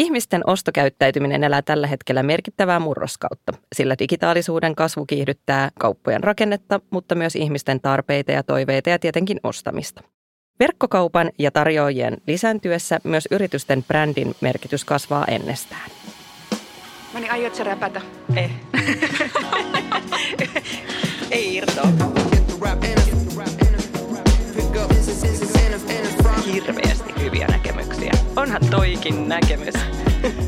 Ihmisten 0.00 0.42
ostokäyttäytyminen 0.46 1.44
elää 1.44 1.62
tällä 1.62 1.86
hetkellä 1.86 2.22
merkittävää 2.22 2.80
murroskautta, 2.80 3.52
sillä 3.74 3.96
digitaalisuuden 3.98 4.74
kasvu 4.74 5.06
kiihdyttää 5.06 5.70
kauppojen 5.78 6.24
rakennetta, 6.24 6.80
mutta 6.90 7.14
myös 7.14 7.36
ihmisten 7.36 7.80
tarpeita 7.80 8.32
ja 8.32 8.42
toiveita 8.42 8.90
ja 8.90 8.98
tietenkin 8.98 9.40
ostamista. 9.42 10.02
Verkkokaupan 10.60 11.30
ja 11.38 11.50
tarjoajien 11.50 12.16
lisääntyessä 12.26 13.00
myös 13.04 13.28
yritysten 13.30 13.84
brändin 13.84 14.34
merkitys 14.40 14.84
kasvaa 14.84 15.24
ennestään. 15.24 15.90
No 17.14 17.20
niin, 17.20 17.32
aiot 17.32 17.54
sä 17.54 17.64
räpätä? 17.64 18.00
Ei. 18.36 18.50
Ei 21.30 21.56
irtoa. 21.56 21.88
Hirveästi 26.52 26.99
hyviä 27.20 27.46
näkemyksiä. 27.46 28.12
Onhan 28.36 28.60
toikin 28.70 29.28
näkemys. 29.28 29.74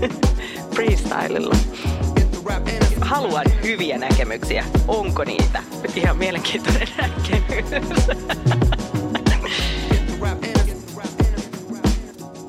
Freestylilla. 0.75 1.55
Haluan 3.01 3.47
hyviä 3.63 3.99
näkemyksiä. 3.99 4.65
Onko 4.89 5.25
niitä? 5.25 5.63
Ihan 5.95 6.17
mielenkiintoinen 6.17 6.89
näkemys. 7.03 8.07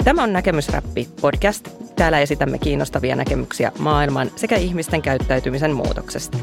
Tämä 0.04 0.24
on 0.24 0.34
Näkemysräppi 0.34 1.10
podcast. 1.22 1.70
Täällä 1.96 2.20
esitämme 2.20 2.60
kiinnostavia 2.60 3.16
näkemyksiä 3.16 3.72
maailman 3.80 4.32
sekä 4.36 4.56
ihmisten 4.56 5.02
käyttäytymisen 5.02 5.72
muutoksesta. 5.72 6.38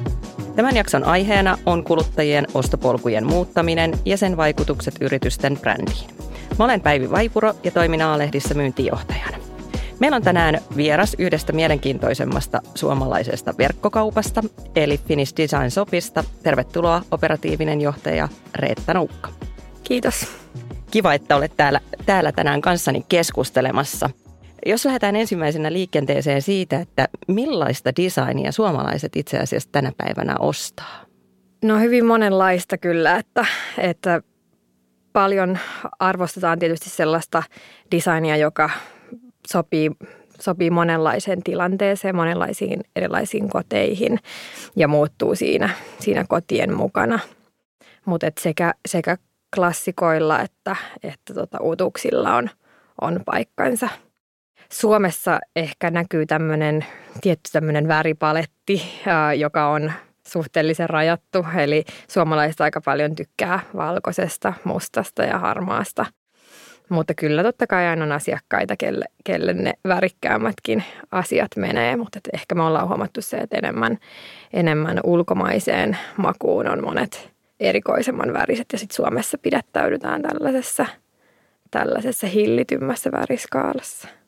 Tämän 0.57 0.77
jakson 0.77 1.05
aiheena 1.05 1.59
on 1.67 1.85
kuluttajien 1.85 2.47
ostopolkujen 2.55 3.27
muuttaminen 3.27 3.93
ja 4.05 4.17
sen 4.17 4.37
vaikutukset 4.37 4.95
yritysten 5.01 5.59
brändiin. 5.59 6.20
Mä 6.61 6.65
olen 6.65 6.81
Päivi 6.81 7.11
Vaipuro 7.11 7.55
ja 7.65 7.71
toimin 7.71 8.03
A-lehdissä 8.03 8.55
myyntijohtajana. 8.55 9.39
Meillä 9.99 10.17
on 10.17 10.23
tänään 10.23 10.59
vieras 10.77 11.17
yhdestä 11.19 11.53
mielenkiintoisemmasta 11.53 12.63
suomalaisesta 12.75 13.55
verkkokaupasta, 13.59 14.43
eli 14.77 14.99
Finnish 14.99 15.37
Design 15.37 15.71
Shopista. 15.71 16.25
Tervetuloa 16.43 17.03
operatiivinen 17.11 17.81
johtaja 17.81 18.29
Reetta 18.55 18.95
Nuukka. 18.95 19.31
Kiitos. 19.85 20.27
Kiva, 20.91 21.15
että 21.15 21.37
olet 21.37 21.53
täällä, 21.57 21.81
täällä 22.07 22.33
tänään 22.33 22.61
kanssani 22.61 23.05
keskustelemassa. 23.09 24.11
Jos 24.67 24.85
lähdetään 24.85 25.17
ensimmäisenä 25.17 25.73
liikenteeseen 25.73 26.43
siitä, 26.43 26.81
että 26.81 27.09
millaista 27.29 27.91
designia 27.97 28.53
suomalaiset 28.53 29.17
itse 29.17 29.39
asiassa 29.39 29.69
tänä 29.73 29.93
päivänä 29.97 30.37
ostaa? 30.39 31.05
No 31.65 31.79
hyvin 31.79 32.05
monenlaista 32.05 32.79
kyllä, 32.79 33.17
että, 33.17 33.47
että 33.79 34.23
paljon 35.13 35.59
arvostetaan 35.99 36.59
tietysti 36.59 36.91
sellaista 36.91 37.43
designia, 37.91 38.37
joka 38.37 38.71
sopii, 39.49 39.91
sopii 40.41 40.71
monenlaiseen 40.71 41.43
tilanteeseen, 41.43 42.17
monenlaisiin 42.17 42.81
erilaisiin 42.97 43.49
koteihin 43.49 44.19
ja 44.77 44.89
muuttuu 44.89 45.35
siinä, 45.35 45.71
siinä 45.99 46.25
kotien 46.29 46.75
mukana. 46.75 47.19
Mutta 48.05 48.27
sekä, 48.41 48.75
sekä 48.89 49.17
klassikoilla 49.55 50.41
että, 50.41 50.77
että 51.03 51.35
tota, 51.35 51.59
uutuuksilla 51.61 52.35
on, 52.37 52.51
on 53.01 53.21
paikkansa. 53.27 53.89
Suomessa 54.73 55.39
ehkä 55.57 55.91
näkyy 55.91 56.27
tämmöinen 56.27 56.87
tietty 57.21 57.51
tämmöinen 57.53 57.89
väripaletti, 57.89 58.83
joka 59.39 59.69
on 59.69 59.93
suhteellisen 60.31 60.91
rajattu. 60.91 61.47
Eli 61.59 61.85
suomalaiset 62.09 62.61
aika 62.61 62.81
paljon 62.81 63.15
tykkää 63.17 63.61
valkoisesta, 63.77 64.53
mustasta 64.65 65.23
ja 65.23 65.39
harmaasta. 65.39 66.07
Mutta 66.89 67.15
kyllä 67.15 67.43
totta 67.43 67.67
kai 67.67 67.87
aina 67.87 68.05
on 68.05 68.13
asiakkaita, 68.13 68.77
kelle, 68.77 69.05
kelle 69.25 69.53
ne 69.53 69.73
värikkäämmätkin 69.89 70.85
asiat 71.13 71.51
menee. 71.57 71.97
Mutta 71.97 72.21
ehkä 72.35 72.55
me 72.55 72.63
ollaan 72.63 72.89
huomattu 72.89 73.23
se, 73.23 73.37
että 73.37 73.59
enemmän, 73.59 73.99
enemmän 74.53 75.01
ulkomaiseen 75.05 75.99
makuun 76.17 76.69
on 76.69 76.85
monet 76.85 77.31
erikoisemman 77.61 78.33
väriset. 78.33 78.67
Ja 78.73 78.79
sitten 78.79 78.97
Suomessa 78.97 79.39
pidättäydytään 79.39 80.23
tällaisessa, 80.23 80.87
tällaisessa 81.71 82.27
hillitymmässä 82.27 83.11
väriskaalassa 83.13 84.20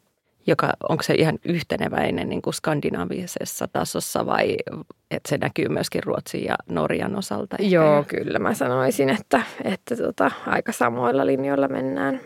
joka, 0.46 0.72
onko 0.88 1.02
se 1.02 1.14
ihan 1.14 1.38
yhteneväinen 1.44 2.28
niin 2.28 2.42
kuin 2.42 2.54
skandinaavisessa 2.54 3.68
tasossa 3.72 4.26
vai 4.26 4.56
että 5.10 5.28
se 5.28 5.38
näkyy 5.38 5.68
myöskin 5.68 6.02
Ruotsin 6.02 6.44
ja 6.44 6.54
Norjan 6.68 7.16
osalta? 7.16 7.56
Ehkä? 7.60 7.74
Joo, 7.74 8.04
kyllä 8.08 8.38
mä 8.38 8.54
sanoisin, 8.54 9.08
että, 9.08 9.42
että 9.64 9.96
tota, 9.96 10.30
aika 10.46 10.72
samoilla 10.72 11.26
linjoilla 11.26 11.68
mennään. 11.68 12.20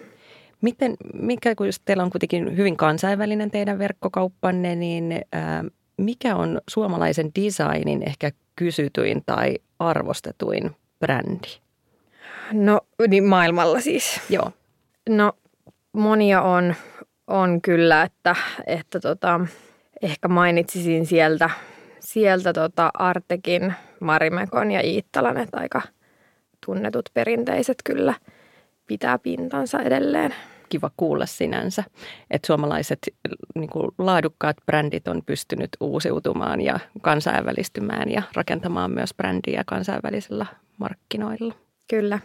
Miten, 0.60 0.96
mikä, 1.14 1.54
kun 1.54 1.66
teillä 1.84 2.02
on 2.02 2.10
kuitenkin 2.10 2.56
hyvin 2.56 2.76
kansainvälinen 2.76 3.50
teidän 3.50 3.78
verkkokauppanne, 3.78 4.74
niin 4.76 5.20
ää, 5.32 5.64
mikä 5.96 6.36
on 6.36 6.60
suomalaisen 6.68 7.30
designin 7.44 8.02
ehkä 8.06 8.30
kysytyin 8.56 9.22
tai 9.26 9.58
arvostetuin 9.78 10.70
brändi? 11.00 11.48
No 12.52 12.80
niin 13.08 13.24
maailmalla 13.24 13.80
siis. 13.80 14.20
Joo. 14.30 14.50
No 15.08 15.32
monia 15.92 16.42
on 16.42 16.74
on 17.26 17.62
kyllä, 17.62 18.02
että, 18.02 18.36
että 18.66 19.00
tota, 19.00 19.40
ehkä 20.02 20.28
mainitsisin 20.28 21.06
sieltä, 21.06 21.50
sieltä 22.00 22.52
tota 22.52 22.90
Artekin, 22.94 23.74
Marimekon 24.00 24.70
ja 24.70 24.80
Iittalan, 24.80 25.36
että 25.36 25.58
aika 25.58 25.82
tunnetut 26.66 27.08
perinteiset 27.14 27.76
kyllä 27.84 28.14
pitää 28.86 29.18
pintansa 29.18 29.78
edelleen. 29.82 30.34
Kiva 30.68 30.90
kuulla 30.96 31.26
sinänsä, 31.26 31.84
että 32.30 32.46
suomalaiset 32.46 32.98
niin 33.54 33.70
kuin 33.70 33.90
laadukkaat 33.98 34.56
brändit 34.66 35.08
on 35.08 35.22
pystynyt 35.26 35.70
uusiutumaan 35.80 36.60
ja 36.60 36.78
kansainvälistymään 37.02 38.10
ja 38.10 38.22
rakentamaan 38.34 38.90
myös 38.90 39.14
brändiä 39.14 39.62
kansainvälisillä 39.66 40.46
markkinoilla. 40.78 41.54
Kyllä. 41.90 42.18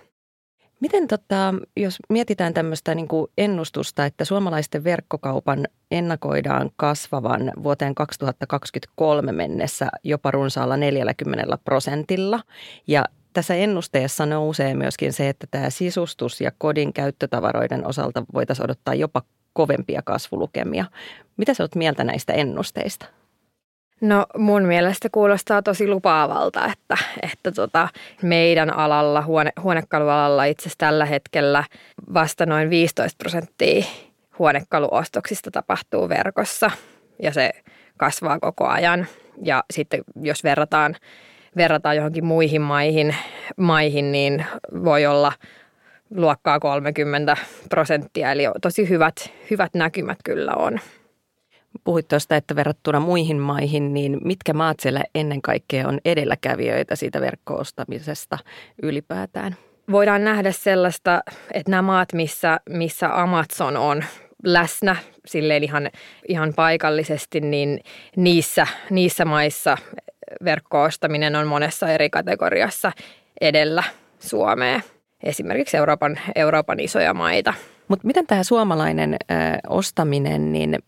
Miten 0.82 1.08
tota, 1.08 1.54
jos 1.78 1.98
mietitään 2.10 2.54
tämmöistä 2.54 2.96
niin 2.96 3.08
kuin 3.08 3.32
ennustusta, 3.38 4.06
että 4.06 4.26
suomalaisten 4.26 4.84
verkkokaupan 4.84 5.68
ennakoidaan 5.92 6.72
kasvavan 6.76 7.52
vuoteen 7.64 7.96
2023 7.96 9.32
mennessä 9.32 9.88
jopa 10.04 10.32
runsaalla 10.32 10.78
40 10.78 11.58
prosentilla 11.66 12.40
ja 12.88 13.06
tässä 13.34 13.56
ennusteessa 13.56 14.26
nousee 14.26 14.74
myöskin 14.74 15.14
se, 15.14 15.30
että 15.30 15.48
tämä 15.52 15.70
sisustus 15.70 16.42
ja 16.42 16.52
kodin 16.58 16.94
käyttötavaroiden 16.94 17.88
osalta 17.88 18.24
voitaisiin 18.34 18.66
odottaa 18.66 18.94
jopa 18.94 19.22
kovempia 19.54 20.02
kasvulukemia. 20.02 20.86
Mitä 21.38 21.54
sä 21.54 21.64
oot 21.64 21.76
mieltä 21.76 22.04
näistä 22.04 22.34
ennusteista? 22.34 23.06
No 24.02 24.26
mun 24.38 24.64
mielestä 24.64 25.10
kuulostaa 25.12 25.62
tosi 25.62 25.88
lupaavalta, 25.88 26.66
että, 26.66 26.98
että 27.22 27.52
tota, 27.52 27.88
meidän 28.22 28.74
alalla, 28.74 29.22
huone, 29.22 29.52
huonekalualalla 29.64 30.46
itse 30.46 30.62
asiassa 30.62 30.78
tällä 30.78 31.06
hetkellä 31.06 31.64
vasta 32.14 32.46
noin 32.46 32.70
15 32.70 33.18
prosenttia 33.18 33.86
huonekaluostoksista 34.40 35.52
tapahtuu 35.52 36.10
verkossa 36.10 36.72
ja 37.20 37.34
se 37.34 37.52
kasvaa 37.98 38.40
koko 38.40 38.68
ajan. 38.68 39.08
Ja 39.44 39.64
sitten 39.74 40.02
jos 40.22 40.44
verrataan, 40.44 40.96
verrataan 41.56 41.96
johonkin 41.96 42.26
muihin 42.26 42.62
maihin, 42.62 43.16
maihin, 43.58 44.12
niin 44.12 44.46
voi 44.84 45.06
olla 45.06 45.32
luokkaa 46.16 46.60
30 46.60 47.38
prosenttia. 47.70 48.32
Eli 48.32 48.44
tosi 48.62 48.90
hyvät, 48.90 49.16
hyvät 49.52 49.74
näkymät 49.74 50.18
kyllä 50.24 50.54
on. 50.56 50.80
Puhuit 51.84 52.08
tuosta, 52.08 52.36
että 52.36 52.56
verrattuna 52.56 53.00
muihin 53.00 53.40
maihin, 53.40 53.94
niin 53.94 54.18
mitkä 54.24 54.54
maat 54.54 54.80
siellä 54.80 55.04
ennen 55.16 55.42
kaikkea 55.42 55.88
on 55.88 56.00
edelläkävijöitä 56.06 56.96
siitä 56.96 57.22
verkkoostamisesta 57.22 58.38
ylipäätään? 58.84 59.56
Voidaan 59.92 60.24
nähdä 60.24 60.52
sellaista, 60.52 61.24
että 61.54 61.72
nämä 61.72 61.82
maat, 61.82 62.14
missä, 62.14 62.60
missä 62.70 63.22
Amazon 63.22 63.78
on 63.78 64.04
läsnä 64.44 64.96
silleen 65.26 65.64
ihan, 65.64 65.90
ihan 66.28 66.54
paikallisesti, 66.56 67.40
niin 67.40 67.80
niissä, 68.16 68.68
niissä 68.90 69.26
maissa 69.26 69.78
verkkoostaminen 70.46 71.36
on 71.36 71.48
monessa 71.48 71.90
eri 71.90 72.10
kategoriassa 72.10 72.92
edellä 73.42 73.84
Suomea. 74.20 74.82
Esimerkiksi 75.24 75.78
Euroopan, 75.78 76.20
Euroopan 76.36 76.80
isoja 76.80 77.14
maita– 77.14 77.54
mutta 77.92 78.08
miten 78.08 78.28
tämä 78.28 78.44
suomalainen 78.44 79.14
ö, 79.14 79.36
ostaminen, 79.70 80.54
niin 80.54 80.80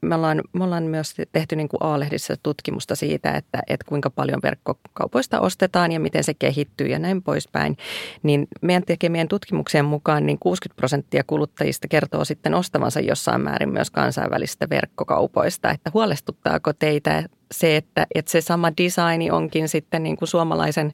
me 0.00 0.14
ollaan, 0.14 0.40
me 0.52 0.64
ollaan 0.64 0.82
myös 0.82 1.14
tehty 1.32 1.56
niin 1.56 1.68
kuin 1.68 1.82
A-lehdissä 1.82 2.34
tutkimusta 2.42 2.96
siitä, 2.96 3.30
että, 3.30 3.62
että 3.66 3.84
kuinka 3.88 4.10
paljon 4.10 4.40
verkkokaupoista 4.42 5.40
ostetaan 5.40 5.92
ja 5.92 6.00
miten 6.00 6.24
se 6.24 6.34
kehittyy 6.34 6.86
ja 6.86 6.98
näin 6.98 7.22
poispäin. 7.22 7.76
Niin 8.22 8.48
meidän 8.60 8.82
tekemien 8.82 9.28
tutkimuksien 9.28 9.84
mukaan 9.84 10.26
niin 10.26 10.38
60 10.38 10.76
prosenttia 10.76 11.22
kuluttajista 11.26 11.88
kertoo 11.88 12.24
sitten 12.24 12.54
ostavansa 12.54 13.00
jossain 13.00 13.40
määrin 13.40 13.72
myös 13.72 13.90
kansainvälisistä 13.90 14.68
verkkokaupoista. 14.70 15.70
Että 15.70 15.90
huolestuttaako 15.94 16.72
teitä 16.72 17.22
se, 17.52 17.76
että, 17.76 18.06
että 18.14 18.30
se 18.30 18.40
sama 18.40 18.72
designi 18.76 19.30
onkin 19.30 19.68
sitten 19.68 20.02
niin 20.02 20.16
kuin 20.16 20.28
suomalaisen 20.28 20.92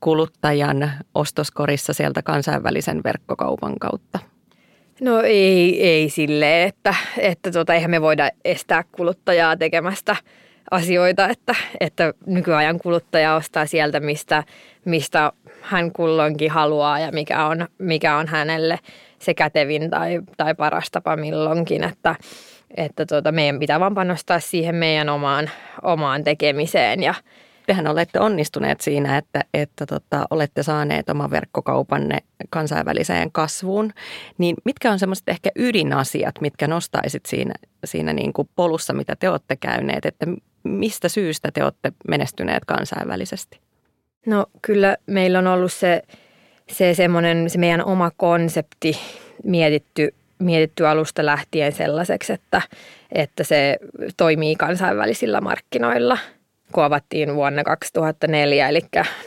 kuluttajan 0.00 0.90
ostoskorissa 1.14 1.92
sieltä 1.92 2.22
kansainvälisen 2.22 3.00
verkkokaupan 3.04 3.78
kautta? 3.80 4.31
No 5.02 5.20
ei, 5.20 5.86
ei 5.88 6.08
silleen, 6.08 6.68
että, 6.68 6.94
että 7.18 7.50
tota, 7.50 7.74
eihän 7.74 7.90
me 7.90 8.02
voida 8.02 8.30
estää 8.44 8.84
kuluttajaa 8.92 9.56
tekemästä 9.56 10.16
asioita, 10.70 11.28
että, 11.28 11.54
että 11.80 12.14
nykyajan 12.26 12.78
kuluttaja 12.78 13.34
ostaa 13.34 13.66
sieltä, 13.66 14.00
mistä, 14.00 14.44
mistä 14.84 15.32
hän 15.60 15.92
kulloinkin 15.92 16.50
haluaa 16.50 16.98
ja 16.98 17.12
mikä 17.12 17.46
on, 17.46 17.68
mikä 17.78 18.16
on 18.16 18.26
hänelle 18.26 18.78
se 19.18 19.34
kätevin 19.34 19.90
tai, 19.90 20.20
tai 20.36 20.54
paras 20.54 20.90
tapa 20.90 21.16
milloinkin, 21.16 21.84
että, 21.84 22.16
että 22.76 23.06
tota, 23.06 23.32
meidän 23.32 23.58
pitää 23.58 23.80
vaan 23.80 23.94
panostaa 23.94 24.40
siihen 24.40 24.74
meidän 24.74 25.08
omaan, 25.08 25.50
omaan 25.82 26.24
tekemiseen 26.24 27.02
ja, 27.02 27.14
tehän 27.66 27.86
olette 27.86 28.20
onnistuneet 28.20 28.80
siinä, 28.80 29.18
että, 29.18 29.40
että 29.54 29.86
tota, 29.86 30.26
olette 30.30 30.62
saaneet 30.62 31.10
oman 31.10 31.30
verkkokaupanne 31.30 32.18
kansainväliseen 32.50 33.32
kasvuun. 33.32 33.92
Niin 34.38 34.56
mitkä 34.64 34.92
on 34.92 34.98
semmoiset 34.98 35.28
ehkä 35.28 35.50
ydinasiat, 35.56 36.34
mitkä 36.40 36.66
nostaisit 36.66 37.26
siinä, 37.26 37.54
siinä 37.84 38.12
niin 38.12 38.32
kuin 38.32 38.48
polussa, 38.56 38.92
mitä 38.92 39.16
te 39.16 39.30
olette 39.30 39.56
käyneet, 39.56 40.06
että 40.06 40.26
mistä 40.64 41.08
syystä 41.08 41.50
te 41.54 41.64
olette 41.64 41.92
menestyneet 42.08 42.64
kansainvälisesti? 42.64 43.60
No 44.26 44.46
kyllä 44.62 44.96
meillä 45.06 45.38
on 45.38 45.46
ollut 45.46 45.72
se, 45.72 46.02
se 46.70 46.94
semmoinen, 46.94 47.50
se 47.50 47.58
meidän 47.58 47.84
oma 47.84 48.10
konsepti 48.16 48.98
mietitty, 49.44 50.14
mietitty 50.38 50.86
alusta 50.86 51.26
lähtien 51.26 51.72
sellaiseksi, 51.72 52.32
että, 52.32 52.62
että 53.12 53.44
se 53.44 53.78
toimii 54.16 54.56
kansainvälisillä 54.56 55.40
markkinoilla– 55.40 56.18
kun 56.72 56.84
avattiin 56.84 57.34
vuonna 57.34 57.64
2004, 57.64 58.68
eli 58.68 58.80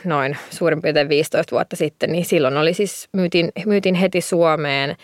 noin 0.04 0.36
suurin 0.50 0.82
piirtein 0.82 1.08
15 1.08 1.50
vuotta 1.52 1.76
sitten, 1.76 2.12
niin 2.12 2.24
silloin 2.24 2.56
oli 2.56 2.74
siis, 2.74 3.08
myytin, 3.12 3.52
myytin 3.66 3.94
heti 3.94 4.20
Suomeen, 4.20 4.96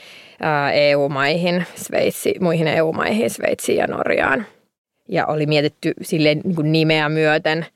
EU-maihin, 0.72 1.66
Sveitsi, 1.74 2.34
muihin 2.40 2.68
EU-maihin, 2.68 3.30
Sveitsiin 3.30 3.78
ja 3.78 3.86
Norjaan. 3.86 4.46
Ja 5.08 5.26
oli 5.26 5.46
mietitty 5.46 5.92
silleen 6.02 6.40
niin 6.44 6.56
kuin 6.56 6.72
nimeä 6.72 7.08
myöten, 7.08 7.66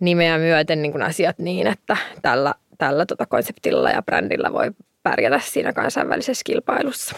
nimeä 0.00 0.38
myöten 0.38 0.82
niin 0.82 0.92
kuin 0.92 1.02
asiat 1.02 1.38
niin, 1.38 1.66
että 1.66 1.96
tällä, 2.22 2.54
tällä 2.78 3.06
tota 3.06 3.26
konseptilla 3.26 3.90
ja 3.90 4.02
brändillä 4.02 4.52
voi 4.52 4.70
pärjätä 5.02 5.40
siinä 5.44 5.72
kansainvälisessä 5.72 6.42
kilpailussa 6.46 7.16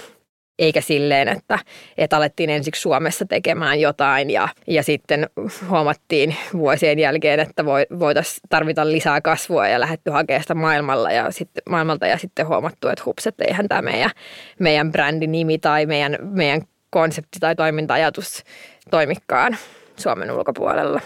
eikä 0.59 0.81
silleen, 0.81 1.29
että, 1.29 1.59
että 1.99 2.17
alettiin 2.17 2.51
ensiksi 2.51 2.81
Suomessa 2.81 3.25
tekemään 3.25 3.81
jotain 3.81 4.31
ja, 4.31 4.49
ja 4.67 4.83
sitten 4.83 5.31
huomattiin 5.71 6.37
vuosien 6.53 6.99
jälkeen, 6.99 7.41
että 7.41 7.65
voitaisiin 7.99 8.41
tarvita 8.49 8.91
lisää 8.91 9.21
kasvua 9.21 9.69
ja 9.69 9.81
lähdetty 9.81 10.11
hakemaan 10.11 10.43
sitä 10.43 10.55
maailmalla 10.55 11.11
ja 11.13 11.31
sitten, 11.31 11.63
maailmalta 11.69 12.07
ja 12.07 12.19
sitten 12.19 12.47
huomattu, 12.47 12.89
että 12.89 13.03
hups, 13.07 13.27
että 13.27 13.45
eihän 13.45 13.69
tämä 13.69 13.83
meidän, 13.83 14.11
meidän 14.59 14.93
brändinimi 14.93 15.59
tai 15.59 15.87
meidän, 15.87 16.19
meidän 16.21 16.63
konsepti 16.91 17.39
tai 17.41 17.57
toiminta-ajatus 17.57 18.45
toimikaan 18.91 19.57
Suomen 19.97 20.31
ulkopuolella. 20.31 21.01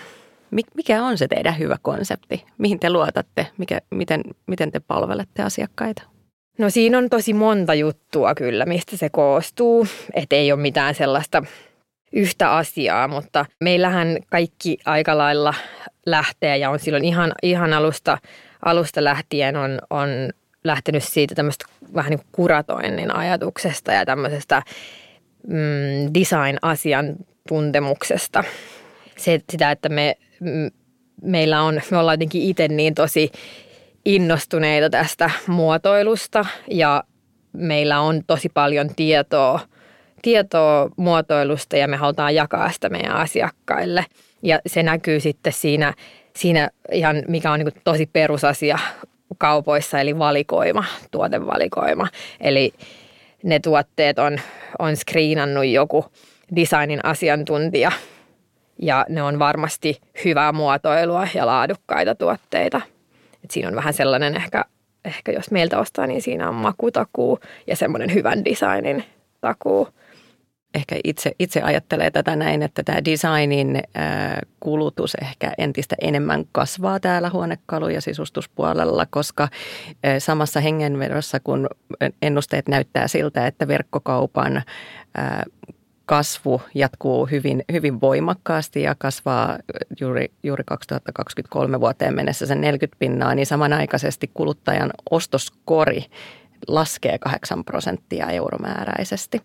Mikä 0.74 1.02
on 1.04 1.18
se 1.18 1.28
teidän 1.28 1.58
hyvä 1.58 1.76
konsepti? 1.82 2.44
Mihin 2.58 2.80
te 2.80 2.90
luotatte? 2.90 3.46
Mikä, 3.58 3.80
miten, 3.90 4.22
miten 4.46 4.72
te 4.72 4.80
palvelette 4.80 5.42
asiakkaita? 5.42 6.02
No 6.60 6.70
siinä 6.70 6.98
on 6.98 7.10
tosi 7.10 7.32
monta 7.32 7.74
juttua 7.74 8.34
kyllä, 8.34 8.66
mistä 8.66 8.96
se 8.96 9.08
koostuu. 9.08 9.86
Että 10.14 10.36
ei 10.36 10.52
ole 10.52 10.60
mitään 10.60 10.94
sellaista 10.94 11.42
yhtä 12.12 12.52
asiaa, 12.52 13.08
mutta 13.08 13.46
meillähän 13.60 14.16
kaikki 14.30 14.78
aika 14.84 15.18
lailla 15.18 15.54
lähtee 16.06 16.56
ja 16.56 16.70
on 16.70 16.78
silloin 16.78 17.04
ihan, 17.04 17.32
ihan 17.42 17.72
alusta, 17.72 18.18
alusta 18.64 19.04
lähtien 19.04 19.56
on, 19.56 19.78
on 19.90 20.08
lähtenyt 20.64 21.04
siitä 21.04 21.34
tämmöistä 21.34 21.64
vähän 21.94 22.10
niin 22.10 22.18
kuin 22.18 22.28
kuratoinnin 22.32 23.16
ajatuksesta 23.16 23.92
ja 23.92 24.06
tämmöisestä 24.06 24.62
mm, 25.46 26.10
design-asiantuntemuksesta. 26.14 28.44
Se, 29.16 29.40
sitä, 29.52 29.70
että 29.70 29.88
me, 29.88 30.16
meillä 31.22 31.62
on, 31.62 31.80
me 31.90 31.98
ollaan 31.98 32.14
jotenkin 32.14 32.42
itse 32.42 32.68
niin 32.68 32.94
tosi 32.94 33.32
innostuneita 34.04 34.90
tästä 34.90 35.30
muotoilusta 35.46 36.46
ja 36.70 37.04
meillä 37.52 38.00
on 38.00 38.22
tosi 38.26 38.48
paljon 38.48 38.94
tietoa, 38.96 39.60
tietoa 40.22 40.90
muotoilusta 40.96 41.76
ja 41.76 41.88
me 41.88 41.96
halutaan 41.96 42.34
jakaa 42.34 42.72
sitä 42.72 42.88
meidän 42.88 43.12
asiakkaille. 43.12 44.06
Ja 44.42 44.60
se 44.66 44.82
näkyy 44.82 45.20
sitten 45.20 45.52
siinä, 45.52 45.94
siinä 46.36 46.70
ihan 46.92 47.22
mikä 47.28 47.52
on 47.52 47.58
niin 47.58 47.82
tosi 47.84 48.06
perusasia 48.12 48.78
kaupoissa, 49.38 50.00
eli 50.00 50.18
valikoima, 50.18 50.84
tuotevalikoima. 51.10 52.08
Eli 52.40 52.72
ne 53.42 53.60
tuotteet 53.60 54.18
on, 54.18 54.38
on 54.78 54.96
screenannut 54.96 55.64
joku 55.64 56.04
designin 56.56 57.04
asiantuntija 57.04 57.92
ja 58.82 59.06
ne 59.08 59.22
on 59.22 59.38
varmasti 59.38 60.00
hyvää 60.24 60.52
muotoilua 60.52 61.28
ja 61.34 61.46
laadukkaita 61.46 62.14
tuotteita. 62.14 62.80
Et 63.44 63.50
siinä 63.50 63.68
on 63.68 63.74
vähän 63.74 63.94
sellainen 63.94 64.36
ehkä, 64.36 64.64
ehkä 65.04 65.32
jos 65.32 65.50
meiltä 65.50 65.78
ostaa, 65.78 66.06
niin 66.06 66.22
siinä 66.22 66.48
on 66.48 66.54
makutakuu 66.54 67.38
ja 67.66 67.76
semmoinen 67.76 68.14
hyvän 68.14 68.44
designin 68.44 69.04
takuu. 69.40 69.88
Ehkä 70.74 70.96
itse, 71.04 71.32
itse 71.38 71.62
ajattelee 71.62 72.10
tätä 72.10 72.36
näin, 72.36 72.62
että 72.62 72.82
tämä 72.82 73.04
designin 73.04 73.82
kulutus 74.60 75.14
ehkä 75.22 75.52
entistä 75.58 75.96
enemmän 76.00 76.44
kasvaa 76.52 77.00
täällä 77.00 77.30
huonekalu- 77.30 77.88
ja 77.88 78.00
sisustuspuolella, 78.00 79.06
koska 79.10 79.48
samassa 80.18 80.60
hengenvedossa, 80.60 81.40
kun 81.40 81.68
ennusteet 82.22 82.68
näyttää 82.68 83.08
siltä, 83.08 83.46
että 83.46 83.68
verkkokaupan 83.68 84.62
kasvu 86.10 86.62
jatkuu 86.74 87.26
hyvin, 87.26 87.64
hyvin 87.72 88.00
voimakkaasti 88.00 88.82
ja 88.82 88.94
kasvaa 88.98 89.58
juuri, 90.00 90.30
juuri 90.42 90.64
2023 90.66 91.80
vuoteen 91.80 92.14
mennessä 92.14 92.46
sen 92.46 92.60
40 92.60 92.96
pinnaa, 92.98 93.34
niin 93.34 93.46
samanaikaisesti 93.46 94.30
kuluttajan 94.34 94.90
ostoskori 95.10 96.04
laskee 96.68 97.18
8 97.18 97.64
prosenttia 97.64 98.30
euromääräisesti. 98.30 99.42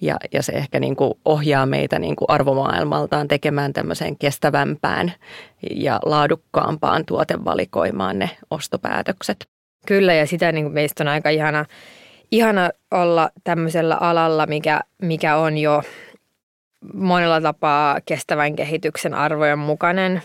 Ja, 0.00 0.16
ja 0.32 0.42
se 0.42 0.52
ehkä 0.52 0.80
niin 0.80 0.96
kuin 0.96 1.14
ohjaa 1.24 1.66
meitä 1.66 1.98
niin 1.98 2.16
kuin 2.16 2.30
arvomaailmaltaan 2.30 3.28
tekemään 3.28 3.72
tämmöiseen 3.72 4.18
kestävämpään 4.18 5.12
ja 5.70 6.00
laadukkaampaan 6.04 7.04
tuotevalikoimaan 7.06 8.18
ne 8.18 8.30
ostopäätökset. 8.50 9.46
Kyllä 9.86 10.14
ja 10.14 10.26
sitä 10.26 10.52
niin 10.52 10.64
kuin 10.64 10.74
meistä 10.74 11.04
on 11.04 11.08
aika 11.08 11.30
ihana, 11.30 11.64
ihana 12.30 12.70
olla 12.90 13.30
tämmöisellä 13.44 13.96
alalla, 14.00 14.46
mikä, 14.46 14.80
mikä 15.02 15.36
on 15.36 15.58
jo 15.58 15.82
monella 16.94 17.40
tapaa 17.40 17.98
kestävän 18.06 18.56
kehityksen 18.56 19.14
arvojen 19.14 19.58
mukainen. 19.58 20.22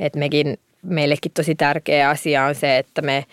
Et 0.00 0.16
mekin, 0.16 0.58
meillekin 0.82 1.32
tosi 1.32 1.54
tärkeä 1.54 2.08
asia 2.08 2.44
on 2.44 2.54
se, 2.54 2.78
että 2.78 3.02
me 3.02 3.24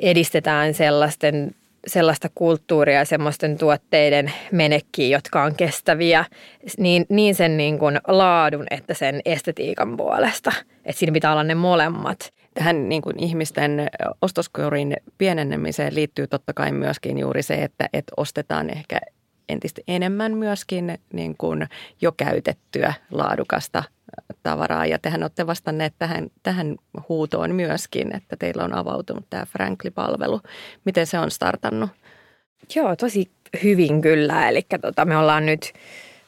edistetään 0.00 0.74
sellaisten, 0.74 1.54
sellaista 1.86 2.28
kulttuuria 2.34 2.98
ja 2.98 3.04
semmoisten 3.04 3.58
tuotteiden 3.58 4.32
menekkiä, 4.52 5.16
jotka 5.16 5.42
on 5.42 5.54
kestäviä 5.54 6.24
niin, 6.78 7.06
niin 7.08 7.34
sen 7.34 7.56
niin 7.56 7.78
kuin 7.78 8.00
laadun 8.08 8.66
että 8.70 8.94
sen 8.94 9.20
estetiikan 9.24 9.96
puolesta. 9.96 10.52
Että 10.84 10.98
siinä 10.98 11.12
pitää 11.12 11.32
olla 11.32 11.44
ne 11.44 11.54
molemmat 11.54 12.32
tähän 12.54 12.88
niin 12.88 13.02
kuin 13.02 13.18
ihmisten 13.18 13.88
ostoskorin 14.22 14.96
pienenemiseen 15.18 15.94
liittyy 15.94 16.26
totta 16.26 16.52
kai 16.52 16.72
myöskin 16.72 17.18
juuri 17.18 17.42
se, 17.42 17.54
että, 17.54 17.88
että 17.92 18.12
ostetaan 18.16 18.70
ehkä 18.70 19.00
entistä 19.48 19.80
enemmän 19.88 20.34
myöskin 20.36 20.98
niin 21.12 21.36
kuin 21.38 21.66
jo 22.00 22.12
käytettyä 22.12 22.94
laadukasta 23.10 23.82
tavaraa. 24.42 24.86
Ja 24.86 24.98
tehän 24.98 25.22
olette 25.22 25.46
vastanneet 25.46 25.94
tähän, 25.98 26.30
tähän 26.42 26.76
huutoon 27.08 27.54
myöskin, 27.54 28.16
että 28.16 28.36
teillä 28.36 28.64
on 28.64 28.74
avautunut 28.74 29.26
tämä 29.30 29.46
Frankli-palvelu. 29.46 30.40
Miten 30.84 31.06
se 31.06 31.18
on 31.18 31.30
startannut? 31.30 31.90
Joo, 32.74 32.96
tosi 32.96 33.30
hyvin 33.62 34.00
kyllä. 34.00 34.48
Eli 34.48 34.62
tota, 34.80 35.04
me 35.04 35.16
ollaan 35.16 35.46
nyt, 35.46 35.72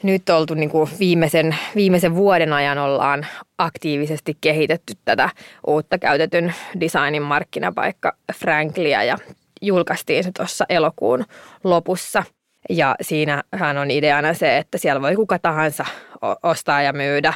nyt 0.03 0.29
oltu 0.29 0.55
niin 0.55 0.71
kuin 0.71 0.91
viimeisen, 0.99 1.57
viimeisen 1.75 2.15
vuoden 2.15 2.53
ajan 2.53 2.79
ollaan 2.79 3.26
aktiivisesti 3.59 4.37
kehitetty 4.41 4.95
tätä 5.05 5.31
uutta 5.67 5.99
käytetyn 5.99 6.55
designin 6.81 7.23
markkinapaikka 7.23 8.12
Franklia 8.35 9.05
ja 9.05 9.19
julkaistiin 9.62 10.25
se 10.25 10.31
tuossa 10.33 10.65
elokuun 10.69 11.25
lopussa– 11.65 12.23
ja 12.71 12.97
siinähän 13.00 13.79
on 13.79 13.91
ideana 13.91 14.35
se, 14.35 14.57
että 14.57 14.79
siellä 14.79 15.03
voi 15.03 15.17
kuka 15.17 15.38
tahansa 15.38 15.85
ostaa 16.43 16.83
ja 16.83 16.93
myydä 16.93 17.35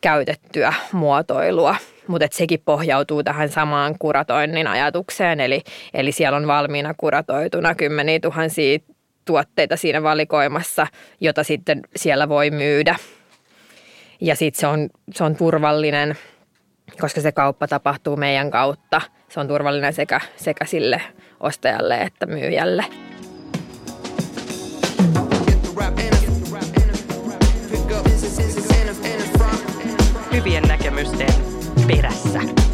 käytettyä 0.00 0.74
muotoilua, 0.92 1.76
mutta 2.06 2.28
sekin 2.30 2.62
pohjautuu 2.64 3.22
tähän 3.22 3.48
samaan 3.48 3.94
kuratoinnin 3.98 4.66
ajatukseen, 4.66 5.40
eli, 5.40 5.62
eli 5.94 6.12
siellä 6.12 6.36
on 6.36 6.46
valmiina 6.46 6.94
kuratoituna 6.96 7.74
kymmeniä 7.74 8.20
tuhansia 8.20 8.78
tuotteita 9.26 9.76
siinä 9.76 10.02
valikoimassa, 10.02 10.86
jota 11.20 11.44
sitten 11.44 11.82
siellä 11.96 12.28
voi 12.28 12.50
myydä. 12.50 12.96
Ja 14.20 14.36
sitten 14.36 14.60
se 14.60 14.66
on, 14.66 14.88
se 15.14 15.24
on 15.24 15.36
turvallinen, 15.36 16.14
koska 17.00 17.20
se 17.20 17.32
kauppa 17.32 17.68
tapahtuu 17.68 18.16
meidän 18.16 18.50
kautta. 18.50 19.00
Se 19.28 19.40
on 19.40 19.48
turvallinen 19.48 19.92
sekä, 19.92 20.20
sekä 20.36 20.64
sille 20.64 21.02
ostajalle 21.40 21.96
että 21.96 22.26
myyjälle. 22.26 22.84
Hyvien 30.32 30.62
näkemysten 30.62 31.28
perässä. 31.86 32.65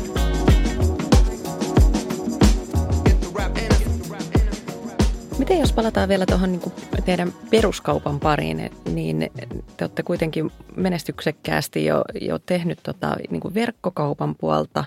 Miten 5.42 5.60
jos 5.60 5.72
palataan 5.72 6.08
vielä 6.08 6.26
tuohon 6.26 6.52
niin 6.52 6.72
teidän 7.04 7.32
peruskaupan 7.50 8.20
pariin, 8.20 8.70
niin 8.92 9.30
te 9.76 9.84
olette 9.84 10.02
kuitenkin 10.02 10.50
menestyksekkäästi 10.76 11.84
jo, 11.84 12.04
jo 12.20 12.38
tehnyt 12.38 12.78
tota, 12.82 13.16
niin 13.30 13.40
kuin 13.40 13.54
verkkokaupan 13.54 14.34
puolta. 14.34 14.84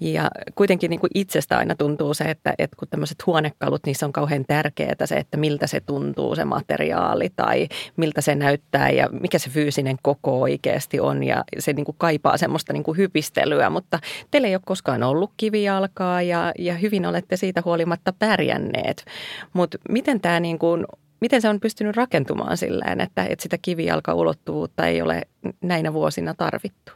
Ja 0.00 0.30
kuitenkin 0.54 0.90
niin 0.90 1.00
itsestä 1.14 1.58
aina 1.58 1.74
tuntuu 1.74 2.14
se, 2.14 2.24
että, 2.24 2.54
että 2.58 2.76
kun 2.76 2.88
tämmöiset 2.88 3.26
huonekalut, 3.26 3.86
niissä 3.86 4.06
on 4.06 4.12
kauhean 4.12 4.44
tärkeää 4.48 5.06
se, 5.06 5.16
että 5.16 5.36
miltä 5.36 5.66
se 5.66 5.80
tuntuu 5.80 6.36
se 6.36 6.44
materiaali 6.44 7.30
tai 7.36 7.68
miltä 7.96 8.20
se 8.20 8.34
näyttää 8.34 8.90
ja 8.90 9.08
mikä 9.20 9.38
se 9.38 9.50
fyysinen 9.50 9.96
koko 10.02 10.40
oikeasti 10.40 11.00
on. 11.00 11.24
Ja 11.24 11.44
se 11.58 11.72
niin 11.72 11.84
kuin 11.84 11.96
kaipaa 11.98 12.36
semmoista 12.36 12.72
niin 12.72 12.84
kuin 12.84 12.96
hypistelyä, 12.96 13.70
mutta 13.70 13.98
teillä 14.30 14.48
ei 14.48 14.54
ole 14.54 14.62
koskaan 14.66 15.02
ollut 15.02 15.30
kivijalkaa 15.36 16.22
ja, 16.22 16.52
ja 16.58 16.74
hyvin 16.74 17.06
olette 17.06 17.36
siitä 17.36 17.62
huolimatta 17.64 18.12
pärjänneet, 18.18 19.04
mutta 19.52 19.78
miten 19.96 20.20
tämä 20.20 20.40
niin 20.40 20.58
kuin 20.58 20.84
miten 21.20 21.42
se 21.42 21.48
on 21.48 21.60
pystynyt 21.60 21.96
rakentumaan 21.96 22.56
silleen, 22.56 23.00
että, 23.00 23.24
että 23.24 23.42
sitä 23.42 23.58
kivijalkaulottuvuutta 23.62 24.86
ei 24.86 25.02
ole 25.02 25.22
näinä 25.62 25.92
vuosina 25.92 26.34
tarvittu? 26.34 26.92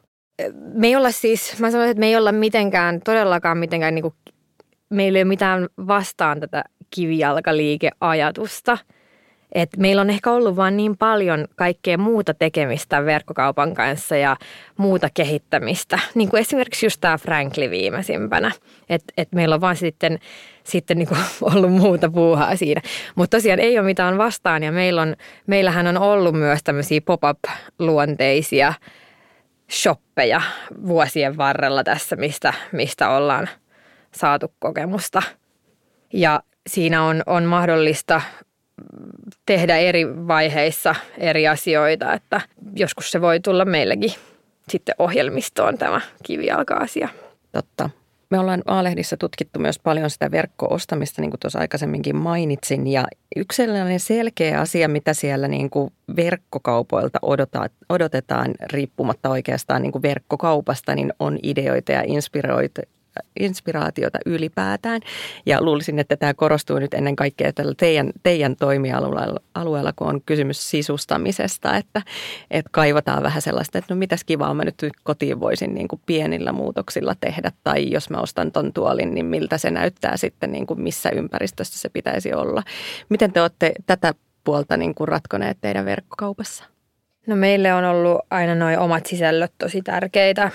Me 0.75 0.87
ei 0.87 0.97
olla 0.97 1.11
siis, 1.11 1.59
mä 1.59 1.71
sanoisin, 1.71 1.90
että 1.90 2.00
me 2.00 2.07
ei 2.07 2.16
olla 2.16 2.33
mitenkään, 2.33 3.00
todellakaan 3.04 3.59
mitenkään, 3.59 3.95
niin 3.95 4.02
kuin, 4.02 4.14
meillä 4.90 5.19
ei 5.19 5.23
ole 5.23 5.28
mitään 5.28 5.69
vastaan 5.87 6.40
tätä 6.40 6.64
kivijalkaliikeajatusta– 6.90 8.78
et 9.52 9.71
meillä 9.76 10.02
on 10.02 10.11
ehkä 10.11 10.30
ollut 10.30 10.57
vain 10.57 10.76
niin 10.76 10.97
paljon 10.97 11.45
kaikkea 11.57 11.99
muuta 11.99 12.35
tekemistä 12.35 13.04
verkkokaupan 13.04 13.75
kanssa 13.75 14.16
ja 14.16 14.37
muuta 14.76 15.09
kehittämistä. 15.14 15.99
Niin 16.14 16.28
kuin 16.28 16.40
esimerkiksi 16.40 16.87
just 16.87 17.00
tämä 17.00 17.19
Frankli 17.19 17.71
viimeisimpänä. 17.71 18.52
Että 18.88 19.12
et 19.16 19.33
meillä 19.33 19.54
on 19.54 19.61
vaan 19.61 19.76
sitten, 19.76 20.19
sitten 20.64 20.99
niin 20.99 21.09
kuin 21.09 21.21
ollut 21.54 21.73
muuta 21.73 22.11
puuhaa 22.11 22.57
siinä. 22.57 22.80
Mutta 23.14 23.37
tosiaan 23.37 23.61
ei 23.61 23.78
ole 23.78 23.87
mitään 23.87 24.19
vastaan 24.19 24.62
ja 24.62 24.73
meillä 24.73 25.02
on, 25.02 25.16
meillähän 25.47 25.87
on 25.87 25.99
ollut 25.99 26.35
myös 26.35 26.61
tämmöisiä 26.64 27.00
pop-up-luonteisia 27.00 28.75
shoppeja 29.71 30.42
vuosien 30.87 31.37
varrella 31.37 31.85
tässä, 31.85 32.16
mistä, 32.16 32.54
mistä 32.73 33.11
ollaan 33.11 33.49
saatu 34.14 34.54
kokemusta. 34.59 35.23
Ja 36.12 36.42
siinä 36.66 37.02
on, 37.04 37.23
on 37.26 37.45
mahdollista 37.45 38.23
tehdä 39.47 39.77
eri 39.77 40.07
vaiheissa 40.07 40.95
eri 41.19 41.49
asioita, 41.49 42.13
että 42.13 42.41
joskus 42.77 43.11
se 43.11 43.21
voi 43.21 43.41
tulla 43.41 43.65
meillekin 43.65 44.13
sitten 44.69 44.95
ohjelmistoon 44.99 45.79
tämä 45.79 46.01
kivijalka-asia. 46.23 47.09
Totta. 47.53 47.91
Me 48.31 48.39
ollaan 48.39 48.63
A-lehdissä 48.67 49.17
tutkittu 49.17 49.61
myös 49.61 49.79
paljon 49.79 50.11
sitä 50.11 50.31
verkko-ostamista, 50.31 51.23
niin 51.23 51.31
kuin 51.31 51.41
tuossa 51.41 51.59
aikaisemminkin 51.59 52.17
mainitsin. 52.17 52.87
Ja 52.87 53.05
yksi 53.37 53.57
sellainen 53.57 54.01
selkeä 54.01 54.61
asia, 54.61 54.89
mitä 54.89 55.15
siellä 55.15 55.49
niin 55.49 55.71
kuin 55.71 55.93
verkkokaupoilta 56.17 57.19
odotetaan, 57.89 58.51
riippumatta 58.73 59.29
oikeastaan 59.29 59.83
niin 59.83 59.93
kuin 59.93 60.03
verkkokaupasta, 60.03 60.95
niin 60.95 61.13
on 61.19 61.39
ideoita 61.43 61.93
ja 61.93 62.03
inspiraatiota 63.40 64.19
ylipäätään. 64.26 65.00
Ja 65.47 65.62
luulisin, 65.62 65.99
että 65.99 66.17
tämä 66.17 66.35
korostuu 66.35 66.79
nyt 66.79 66.95
ennen 66.95 67.17
kaikkea 67.17 67.52
tällä 67.52 67.75
teidän, 67.76 68.11
teidän 68.23 68.57
toimialueella, 68.57 69.40
alueella, 69.55 69.93
kun 69.97 70.07
on 70.07 70.23
kysymys 70.26 70.71
sisustamisesta, 70.71 71.76
että, 71.76 72.02
että 72.50 72.71
kaivataan 72.73 73.23
vähän 73.23 73.43
sellaista, 73.43 73.79
että 73.79 73.95
no 73.95 73.99
mitäs 73.99 74.25
kivaa 74.25 74.55
mä 74.55 74.64
nyt 74.64 74.85
kotiin 75.02 75.40
voisin 75.40 75.75
niin 75.75 75.88
kuin 75.88 76.00
pienillä 76.07 76.52
muutoksilla 76.52 77.14
tehdä, 77.21 77.52
tai 77.64 77.90
jos 77.90 78.11
mä 78.11 78.19
ostan 78.19 78.52
ton 78.52 78.73
tuolin, 78.73 79.14
niin 79.14 79.26
miltä 79.26 79.59
se 79.59 79.71
näyttää 79.71 80.17
sitten, 80.17 80.52
niin 80.52 80.67
kuin 80.67 80.81
missä 80.81 81.11
ympäristössä 81.11 81.79
se 81.79 81.88
pitäisi 81.88 82.33
olla. 82.33 82.62
Miten 83.09 83.33
te 83.33 83.40
olette 83.40 83.73
tätä 83.87 84.14
puolta 84.45 84.76
niin 84.76 84.95
kuin 84.95 85.09
ratkoneet 85.09 85.59
teidän 85.61 85.85
verkkokaupassa? 85.85 86.64
No 87.26 87.37
meille 87.37 87.75
on 87.75 87.85
ollut 87.85 88.21
aina 88.31 88.55
noin 88.55 88.79
omat 88.79 89.07
sisällöt 89.07 89.52
tosi 89.59 89.83
tärkeitä, 89.83 90.50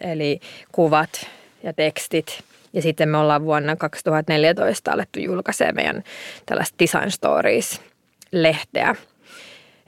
eli 0.00 0.40
kuvat, 0.72 1.26
ja 1.62 1.72
tekstit. 1.72 2.44
Ja 2.72 2.82
sitten 2.82 3.08
me 3.08 3.18
ollaan 3.18 3.44
vuonna 3.44 3.76
2014 3.76 4.92
alettu 4.92 5.20
julkaisemaan 5.20 5.74
meidän 5.74 6.04
tällaista 6.46 6.76
Design 6.78 7.10
Stories-lehteä, 7.10 8.94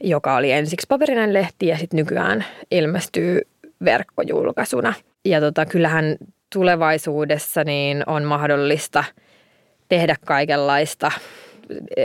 joka 0.01 0.37
oli 0.37 0.53
ensiksi 0.53 0.87
paperinen 0.89 1.33
lehti 1.33 1.67
ja 1.67 1.79
sitten 1.79 1.97
nykyään 1.97 2.45
ilmestyy 2.71 3.41
verkkojulkaisuna. 3.85 4.95
Ja 5.25 5.41
tota, 5.41 5.67
kyllähän 5.67 6.17
tulevaisuudessa 6.53 7.65
niin 7.65 8.03
on 8.07 8.25
mahdollista 8.25 9.05
tehdä 9.89 10.17
kaikenlaista. 10.27 11.13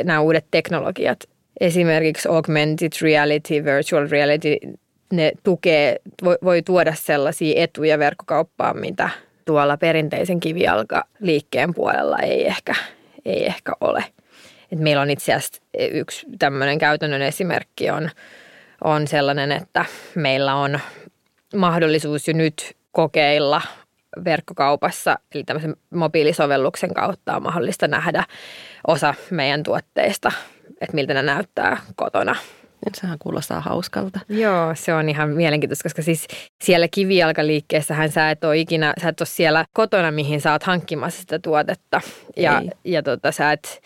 Nämä 0.03 0.21
uudet 0.21 0.45
teknologiat, 0.51 1.19
esimerkiksi 1.59 2.29
augmented 2.29 2.91
reality, 3.01 3.63
virtual 3.65 4.07
reality, 4.09 4.57
ne 5.13 5.31
tukee, 5.43 5.99
voi, 6.23 6.37
voi 6.43 6.61
tuoda 6.61 6.93
sellaisia 6.95 7.63
etuja 7.63 7.99
verkkokauppaan, 7.99 8.79
mitä 8.79 9.09
tuolla 9.45 9.77
perinteisen 9.77 10.39
kivijalkaliikkeen 10.39 11.73
puolella 11.73 12.17
ei 12.19 12.47
ehkä, 12.47 12.75
ei 13.25 13.45
ehkä 13.45 13.71
ole. 13.81 14.03
Et 14.71 14.79
meillä 14.79 15.01
on 15.01 15.09
itse 15.09 15.33
asiassa 15.33 15.61
yksi 15.91 16.27
tämmöinen 16.39 16.79
käytännön 16.79 17.21
esimerkki 17.21 17.89
on, 17.89 18.09
on 18.83 19.07
sellainen, 19.07 19.51
että 19.51 19.85
meillä 20.15 20.55
on 20.55 20.79
mahdollisuus 21.55 22.27
jo 22.27 22.33
nyt 22.33 22.75
kokeilla 22.91 23.61
verkkokaupassa, 24.25 25.19
eli 25.35 25.43
tämmöisen 25.43 25.75
mobiilisovelluksen 25.89 26.93
kautta 26.93 27.35
on 27.35 27.43
mahdollista 27.43 27.87
nähdä 27.87 28.23
osa 28.87 29.13
meidän 29.31 29.63
tuotteista, 29.63 30.31
että 30.81 30.95
miltä 30.95 31.13
ne 31.13 31.21
näyttää 31.21 31.77
kotona 31.95 32.35
Sehän 32.93 33.19
kuulostaa 33.19 33.61
hauskalta. 33.61 34.19
Joo, 34.29 34.75
se 34.75 34.93
on 34.93 35.09
ihan 35.09 35.29
mielenkiintoista, 35.29 35.83
koska 35.83 36.01
siis 36.01 36.27
siellä 36.63 36.87
kivijalkaliikkeessähän 36.91 38.11
sä 38.11 38.31
et 38.31 38.43
ole 38.43 38.57
ikinä, 38.57 38.93
sä 39.01 39.09
et 39.09 39.21
ole 39.21 39.27
siellä 39.27 39.65
kotona, 39.73 40.11
mihin 40.11 40.41
sä 40.41 40.51
oot 40.51 40.63
hankkimassa 40.63 41.21
sitä 41.21 41.39
tuotetta. 41.39 42.01
Ja, 42.37 42.61
ja 42.83 43.03
tota, 43.03 43.31
sä 43.31 43.51
et, 43.51 43.81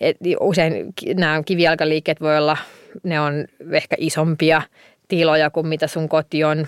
et, 0.00 0.16
usein 0.40 0.92
nämä 1.14 1.42
kivijalkaliikkeet 1.42 2.20
voi 2.20 2.38
olla, 2.38 2.56
ne 3.02 3.20
on 3.20 3.44
ehkä 3.72 3.96
isompia 3.98 4.62
tiloja 5.08 5.50
kuin 5.50 5.66
mitä 5.66 5.86
sun 5.86 6.08
koti 6.08 6.44
on. 6.44 6.66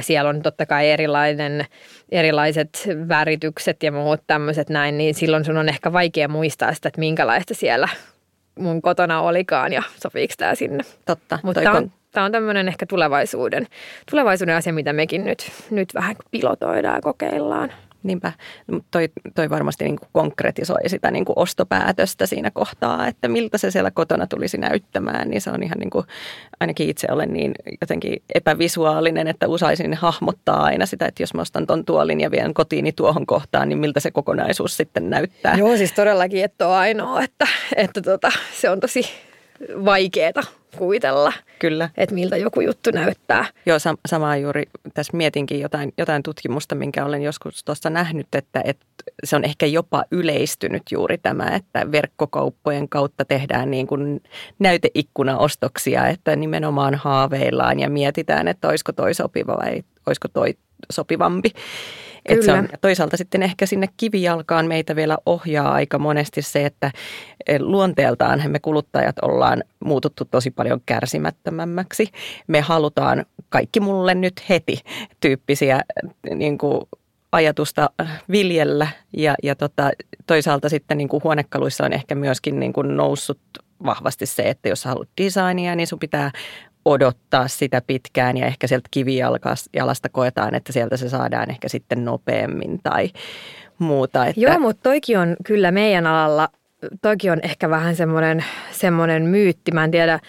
Siellä 0.00 0.30
on 0.30 0.42
totta 0.42 0.66
kai 0.66 0.90
erilainen, 0.90 1.66
erilaiset 2.12 2.88
väritykset 3.08 3.82
ja 3.82 3.92
muut 3.92 4.20
tämmöiset 4.26 4.68
näin, 4.68 4.98
niin 4.98 5.14
silloin 5.14 5.44
sun 5.44 5.56
on 5.56 5.68
ehkä 5.68 5.92
vaikea 5.92 6.28
muistaa 6.28 6.74
sitä, 6.74 6.88
että 6.88 7.00
minkälaista 7.00 7.54
siellä 7.54 7.88
mun 8.58 8.82
kotona 8.82 9.20
olikaan 9.20 9.72
ja 9.72 9.82
sopiiko 10.02 10.34
tämä 10.38 10.54
sinne. 10.54 10.84
Totta. 11.06 11.38
Mutta 11.42 11.60
tämä 11.60 11.76
on, 11.76 11.92
tää 12.10 12.24
on 12.24 12.32
tämmöinen 12.32 12.68
ehkä 12.68 12.86
tulevaisuuden, 12.86 13.66
tulevaisuuden 14.10 14.56
asia, 14.56 14.72
mitä 14.72 14.92
mekin 14.92 15.24
nyt, 15.24 15.52
nyt 15.70 15.94
vähän 15.94 16.16
pilotoidaan 16.30 16.94
ja 16.94 17.00
kokeillaan. 17.00 17.72
Niinpä, 18.02 18.32
toi, 18.90 19.08
toi 19.34 19.50
varmasti 19.50 19.84
niin 19.84 19.98
kuin 19.98 20.08
konkretisoi 20.12 20.88
sitä 20.88 21.10
niin 21.10 21.24
kuin 21.24 21.38
ostopäätöstä 21.38 22.26
siinä 22.26 22.50
kohtaa, 22.50 23.06
että 23.06 23.28
miltä 23.28 23.58
se 23.58 23.70
siellä 23.70 23.90
kotona 23.90 24.26
tulisi 24.26 24.58
näyttämään, 24.58 25.30
niin 25.30 25.40
se 25.40 25.50
on 25.50 25.62
ihan 25.62 25.78
niin 25.78 25.90
kuin, 25.90 26.06
ainakin 26.60 26.88
itse 26.88 27.06
olen 27.10 27.32
niin 27.32 27.54
jotenkin 27.80 28.22
epävisuaalinen, 28.34 29.28
että 29.28 29.48
usaisin 29.48 29.94
hahmottaa 29.94 30.62
aina 30.62 30.86
sitä, 30.86 31.06
että 31.06 31.22
jos 31.22 31.34
mä 31.34 31.42
ostan 31.42 31.66
ton 31.66 31.84
tuolin 31.84 32.20
ja 32.20 32.30
vien 32.30 32.54
kotiini 32.54 32.92
tuohon 32.92 33.26
kohtaan, 33.26 33.68
niin 33.68 33.78
miltä 33.78 34.00
se 34.00 34.10
kokonaisuus 34.10 34.76
sitten 34.76 35.10
näyttää. 35.10 35.54
Joo, 35.56 35.76
siis 35.76 35.92
todellakin, 35.92 36.44
että 36.44 36.68
on 36.68 36.74
ainoa, 36.74 37.22
että, 37.22 37.46
että 37.76 38.02
tota, 38.02 38.32
se 38.52 38.70
on 38.70 38.80
tosi 38.80 39.27
vaikeaa 39.84 40.42
kuvitella, 40.76 41.32
Kyllä. 41.58 41.90
että 41.96 42.14
miltä 42.14 42.36
joku 42.36 42.60
juttu 42.60 42.90
näyttää. 42.90 43.44
Joo, 43.66 43.78
sam- 43.78 44.00
samaa 44.08 44.36
juuri 44.36 44.62
tässä 44.94 45.16
mietinkin 45.16 45.60
jotain, 45.60 45.92
jotain 45.98 46.22
tutkimusta, 46.22 46.74
minkä 46.74 47.04
olen 47.04 47.22
joskus 47.22 47.64
tuossa 47.64 47.90
nähnyt, 47.90 48.26
että, 48.32 48.62
että 48.64 48.86
se 49.24 49.36
on 49.36 49.44
ehkä 49.44 49.66
jopa 49.66 50.04
yleistynyt 50.10 50.82
juuri 50.92 51.18
tämä, 51.18 51.44
että 51.44 51.92
verkkokauppojen 51.92 52.88
kautta 52.88 53.24
tehdään 53.24 53.70
niin 53.70 53.86
kuin 53.86 54.22
näyteikkuna-ostoksia, 54.58 56.08
että 56.08 56.36
nimenomaan 56.36 56.94
haaveillaan 56.94 57.80
ja 57.80 57.90
mietitään, 57.90 58.48
että 58.48 58.68
olisiko 58.68 58.92
toi 58.92 59.14
sopiva 59.14 59.56
vai 59.56 59.82
olisiko 60.06 60.28
toi 60.28 60.54
sopivampi. 60.92 61.52
Että 62.28 62.44
se 62.44 62.52
on, 62.52 62.68
toisaalta 62.80 63.16
sitten 63.16 63.42
ehkä 63.42 63.66
sinne 63.66 63.86
kivijalkaan 63.96 64.66
meitä 64.66 64.96
vielä 64.96 65.18
ohjaa 65.26 65.72
aika 65.72 65.98
monesti 65.98 66.42
se, 66.42 66.66
että 66.66 66.90
e, 67.46 67.58
luonteeltaan 67.58 68.42
me 68.48 68.58
kuluttajat 68.58 69.16
ollaan 69.22 69.64
muututtu 69.84 70.24
tosi 70.24 70.50
paljon 70.50 70.80
kärsimättömämmäksi. 70.86 72.08
Me 72.46 72.60
halutaan 72.60 73.26
kaikki 73.48 73.80
mulle 73.80 74.14
nyt 74.14 74.42
heti 74.48 74.80
tyyppisiä 75.20 75.80
niin 76.34 76.58
kuin 76.58 76.80
ajatusta 77.32 77.90
viljellä 78.30 78.88
ja, 79.16 79.34
ja 79.42 79.54
tota, 79.54 79.90
toisaalta 80.26 80.68
sitten 80.68 80.98
niin 80.98 81.08
kuin 81.08 81.24
huonekaluissa 81.24 81.84
on 81.84 81.92
ehkä 81.92 82.14
myöskin 82.14 82.60
niin 82.60 82.72
kuin 82.72 82.96
noussut 82.96 83.40
vahvasti 83.84 84.26
se, 84.26 84.42
että 84.42 84.68
jos 84.68 84.84
haluat 84.84 85.08
designia, 85.22 85.76
niin 85.76 85.86
sun 85.86 85.98
pitää 85.98 86.30
odottaa 86.88 87.48
sitä 87.48 87.82
pitkään 87.86 88.36
ja 88.36 88.46
ehkä 88.46 88.66
sieltä 88.66 88.88
kivijalasta 88.90 90.08
koetaan, 90.12 90.54
että 90.54 90.72
sieltä 90.72 90.96
se 90.96 91.08
saadaan 91.08 91.50
ehkä 91.50 91.68
sitten 91.68 92.04
nopeammin 92.04 92.80
tai 92.82 93.10
muuta. 93.78 94.26
Että... 94.26 94.40
Joo, 94.40 94.58
mutta 94.58 94.82
toikin 94.82 95.18
on 95.18 95.36
kyllä 95.44 95.70
meidän 95.70 96.06
alalla, 96.06 96.48
toikin 97.02 97.32
on 97.32 97.40
ehkä 97.42 97.70
vähän 97.70 97.96
semmoinen, 97.96 98.44
semmoinen 98.70 99.22
myytti, 99.22 99.72
mä 99.72 99.84
en 99.84 99.90
tiedä, 99.90 100.20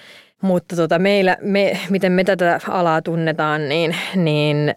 mutta 0.42 0.76
tota 0.76 1.00
meillä, 1.00 1.38
me, 1.42 1.80
miten 1.90 2.12
me 2.12 2.24
tätä 2.24 2.60
alaa 2.68 3.02
tunnetaan, 3.02 3.70
niin, 3.70 3.96
niin 4.16 4.76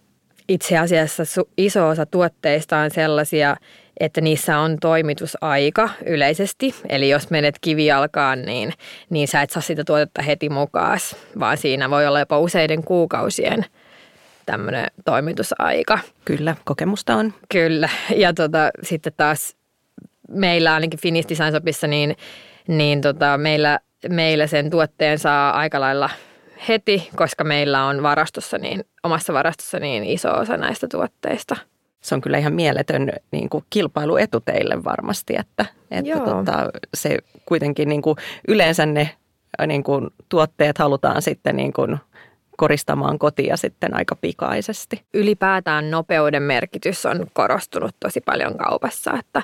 itse 0.49 0.79
asiassa 0.79 1.23
iso 1.57 1.89
osa 1.89 2.07
tuotteista 2.07 2.79
on 2.79 2.91
sellaisia, 2.91 3.57
että 4.01 4.21
niissä 4.21 4.59
on 4.59 4.77
toimitusaika 4.81 5.89
yleisesti. 6.07 6.75
Eli 6.89 7.09
jos 7.09 7.31
menet 7.31 7.59
kivijalkaan, 7.61 8.43
niin, 8.43 8.73
niin 9.11 9.29
sä 9.29 9.43
et 9.43 9.51
saa 9.51 9.63
sitä 9.63 9.85
tuotetta 9.85 10.23
heti 10.23 10.49
mukaan, 10.49 10.99
vaan 11.41 11.57
siinä 11.57 11.91
voi 11.91 12.07
olla 12.07 12.19
jopa 12.19 12.39
useiden 12.39 12.85
kuukausien 12.85 13.65
tämmöinen 14.47 14.87
toimitusaika. 15.05 15.99
Kyllä, 16.25 16.57
kokemusta 16.65 17.17
on. 17.17 17.35
Kyllä, 17.49 17.89
ja 18.17 18.35
tota, 18.35 18.71
sitten 18.83 19.13
taas 19.17 19.57
meillä 20.29 20.75
ainakin 20.75 21.01
Finnish 21.01 21.29
Design 21.29 21.51
Shopissa, 21.53 21.87
niin, 21.87 22.17
niin 22.69 23.01
tota, 23.01 23.39
meillä, 23.39 23.79
meillä 24.09 24.47
sen 24.47 24.71
tuotteen 24.71 25.19
saa 25.19 25.51
aika 25.51 25.81
lailla 25.81 26.11
heti, 26.69 27.09
koska 27.17 27.45
meillä 27.45 27.85
on 27.85 28.03
varastossa 28.03 28.59
niin, 28.59 28.85
omassa 29.03 29.33
varastossa 29.33 29.79
niin 29.79 30.05
iso 30.05 30.31
osa 30.31 30.57
näistä 30.57 30.89
tuotteista– 30.89 31.57
se 32.03 32.15
on 32.15 32.21
kyllä 32.21 32.39
ihan 32.39 32.53
mieletön 32.53 33.13
niin 33.31 33.49
kuin 33.49 33.65
kilpailuetu 33.71 34.41
teille 34.41 34.85
varmasti, 34.85 35.35
että, 35.39 35.67
että 35.91 36.21
tota, 36.21 36.71
se 36.95 37.19
kuitenkin 37.47 37.89
niin 37.89 38.03
kuin 38.03 38.17
yleensä 38.49 38.87
ne 38.87 39.11
niin 39.67 39.83
kuin 39.83 40.11
tuotteet 40.29 40.79
halutaan 40.79 41.23
sitten 41.23 41.57
niin 41.57 41.73
kuin 41.73 41.99
koristamaan 42.57 43.19
kotia 43.19 43.57
sitten 43.57 43.97
aika 43.97 44.17
pikaisesti. 44.17 45.05
Ylipäätään 45.15 45.91
nopeuden 45.91 46.43
merkitys 46.43 47.07
on 47.07 47.27
korostunut 47.33 47.97
tosi 48.01 48.21
paljon 48.21 48.57
kaupassa, 48.57 49.13
että, 49.19 49.43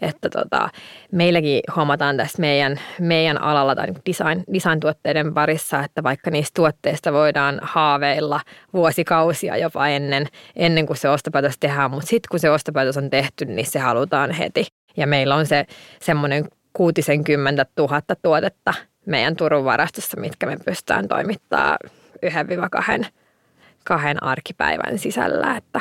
että 0.00 0.28
tota, 0.28 0.68
meilläkin 1.12 1.60
huomataan 1.76 2.16
tässä 2.16 2.40
meidän, 2.40 2.80
meidän 3.00 3.42
alalla 3.42 3.74
tai 3.74 3.86
design, 4.08 4.44
design-tuotteiden 4.52 5.34
parissa, 5.34 5.84
että 5.84 6.02
vaikka 6.02 6.30
niistä 6.30 6.54
tuotteista 6.54 7.12
voidaan 7.12 7.58
haaveilla 7.62 8.40
vuosikausia 8.72 9.56
jopa 9.56 9.88
ennen, 9.88 10.26
ennen 10.56 10.86
kuin 10.86 10.96
se 10.96 11.08
ostopäätös 11.08 11.58
tehdään, 11.60 11.90
mutta 11.90 12.06
sitten 12.06 12.28
kun 12.30 12.40
se 12.40 12.50
ostopäätös 12.50 12.96
on 12.96 13.10
tehty, 13.10 13.44
niin 13.44 13.66
se 13.66 13.78
halutaan 13.78 14.30
heti. 14.30 14.66
Ja 14.96 15.06
meillä 15.06 15.34
on 15.34 15.46
se 15.46 15.66
semmoinen 16.00 16.44
60 16.72 17.66
000 17.78 18.02
tuotetta 18.22 18.74
meidän 19.06 19.36
Turun 19.36 19.64
varastossa, 19.64 20.20
mitkä 20.20 20.46
me 20.46 20.56
pystytään 20.64 21.08
toimittamaan 21.08 21.78
1-2 23.02 23.06
kahden 23.84 24.22
arkipäivän 24.22 24.98
sisällä, 24.98 25.56
että 25.56 25.80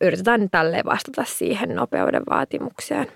yritetään 0.00 0.50
tälleen 0.50 0.84
vastata 0.84 1.24
siihen 1.24 1.74
nopeuden 1.76 2.22
vaatimukseen. 2.30 3.06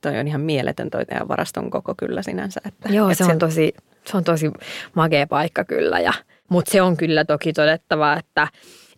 Toi 0.00 0.18
on 0.18 0.28
ihan 0.28 0.40
mieletön 0.40 0.90
toi 0.90 1.06
teidän 1.06 1.28
varaston 1.28 1.70
koko 1.70 1.94
kyllä 1.96 2.22
sinänsä. 2.22 2.60
Että, 2.64 2.88
Joo, 2.88 3.10
että 3.10 3.24
se, 3.24 3.32
on 3.32 3.38
tosi, 3.38 3.74
se 4.04 4.16
on 4.16 4.24
tosi 4.24 4.50
magea 4.94 5.26
paikka 5.26 5.64
kyllä. 5.64 6.00
Ja, 6.00 6.12
mutta 6.48 6.70
se 6.70 6.82
on 6.82 6.96
kyllä 6.96 7.24
toki 7.24 7.52
todettava, 7.52 8.16
että, 8.16 8.48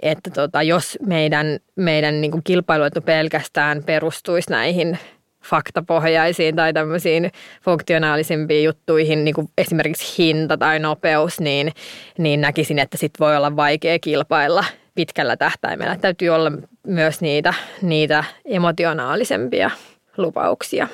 että 0.00 0.30
tota, 0.30 0.62
jos 0.62 0.98
meidän, 1.06 1.46
meidän 1.76 2.20
niin 2.20 2.30
kuin 2.30 2.44
kilpailuetu 2.44 3.00
pelkästään 3.00 3.82
perustuisi 3.84 4.50
näihin 4.50 4.98
faktapohjaisiin 5.44 6.56
tai 6.56 6.72
tämmöisiin 6.72 7.30
funktionaalisimpiin 7.62 8.64
juttuihin, 8.64 9.24
niin 9.24 9.34
kuin 9.34 9.48
esimerkiksi 9.58 10.22
hinta 10.22 10.56
tai 10.56 10.78
nopeus, 10.78 11.40
niin, 11.40 11.72
niin 12.18 12.40
näkisin, 12.40 12.78
että 12.78 12.96
sit 12.96 13.12
voi 13.20 13.36
olla 13.36 13.56
vaikea 13.56 13.98
kilpailla 13.98 14.64
pitkällä 14.94 15.36
tähtäimellä. 15.36 15.96
Täytyy 15.96 16.28
olla 16.28 16.52
myös 16.86 17.20
niitä, 17.20 17.54
niitä 17.82 18.24
emotionaalisempia 18.44 19.70
lupauksia. 20.16 20.88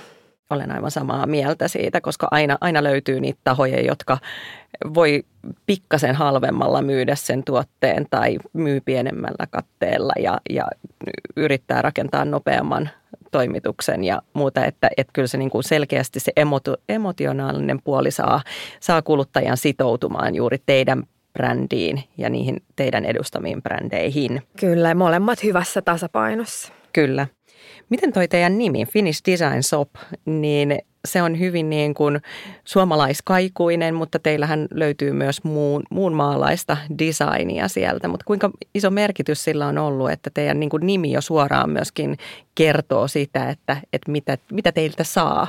Olen 0.51 0.71
aivan 0.71 0.91
samaa 0.91 1.27
mieltä 1.27 1.69
siitä, 1.69 2.01
koska 2.01 2.29
aina, 2.31 2.59
aina 2.61 2.83
löytyy 2.83 3.21
niitä 3.21 3.41
tahoja, 3.45 3.81
jotka 3.81 4.19
voi 4.95 5.25
pikkasen 5.67 6.15
halvemmalla 6.15 6.83
myydä 6.83 7.15
sen 7.15 7.45
tuotteen 7.45 8.07
tai 8.11 8.39
myy 8.53 8.81
pienemmällä 8.81 9.47
katteella 9.51 10.13
ja, 10.19 10.41
ja 10.51 10.65
yrittää 11.37 11.83
rakentaa 11.83 12.25
nopeamman 12.25 12.91
toimituksen 13.31 14.05
ja 14.05 14.23
muuta, 14.33 14.65
että, 14.65 14.91
että 14.97 15.11
kyllä 15.13 15.29
se 15.29 15.39
niin 15.39 15.51
kuin 15.51 15.65
selkeästi 15.65 16.21
se 16.21 16.33
emoti, 16.37 16.71
emotionaalinen 16.89 17.83
puoli 17.83 18.11
saa, 18.11 18.43
saa 18.81 19.03
kuluttajan 19.03 19.57
sitoutumaan 19.57 20.35
juuri 20.35 20.59
teidän 20.67 21.03
brändiin 21.33 22.05
ja 22.17 22.31
niihin 22.31 22.63
teidän 22.77 23.05
edustamiin 23.05 23.63
brändeihin. 23.63 24.43
Kyllä, 24.61 24.95
molemmat 24.95 25.43
hyvässä 25.43 25.83
tasapainossa. 25.83 26.73
Kyllä. 26.93 27.27
Miten 27.89 28.13
toi 28.13 28.29
teidän 28.29 28.59
nimi, 28.59 28.87
Finnish 28.87 29.23
Design 29.31 29.63
Shop, 29.63 29.91
niin 30.25 30.79
se 31.05 31.23
on 31.23 31.39
hyvin 31.39 31.71
niin 31.71 31.95
kuin 31.95 32.21
suomalaiskaikuinen, 32.65 33.95
mutta 33.95 34.19
teillähän 34.19 34.67
löytyy 34.71 35.13
myös 35.13 35.45
muun, 35.45 35.83
muun 35.91 36.13
maalaista 36.13 36.77
designia 36.99 37.69
sieltä. 37.69 38.09
Mutta 38.09 38.25
kuinka 38.25 38.51
iso 38.75 38.91
merkitys 38.91 39.45
sillä 39.45 39.67
on 39.67 39.79
ollut, 39.79 40.11
että 40.11 40.31
teidän 40.35 40.61
niin 40.61 40.71
kuin 40.71 40.87
nimi 40.87 41.13
jo 41.13 41.21
suoraan 41.21 41.71
myöskin 41.71 42.17
kertoo 42.55 43.09
sitä, 43.09 43.51
että, 43.51 43.77
että 43.93 44.13
mitä, 44.13 44.39
mitä 44.53 44.73
teiltä 44.73 45.05
saa? 45.05 45.47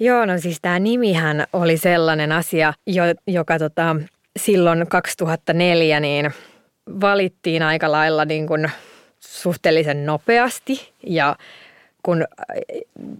Joo, 0.00 0.26
no 0.26 0.38
siis 0.38 0.58
tämä 0.62 0.78
nimihän 0.78 1.46
oli 1.52 1.76
sellainen 1.76 2.32
asia, 2.32 2.72
jo, 2.86 3.02
joka 3.26 3.58
tota, 3.58 3.96
silloin 4.36 4.86
2004 4.88 6.00
niin 6.00 6.30
valittiin 7.00 7.62
aika 7.62 7.92
lailla 7.92 8.24
niin 8.24 8.46
kuin 8.46 8.70
suhteellisen 9.20 10.06
nopeasti 10.06 10.92
ja 11.06 11.36
kun 12.02 12.24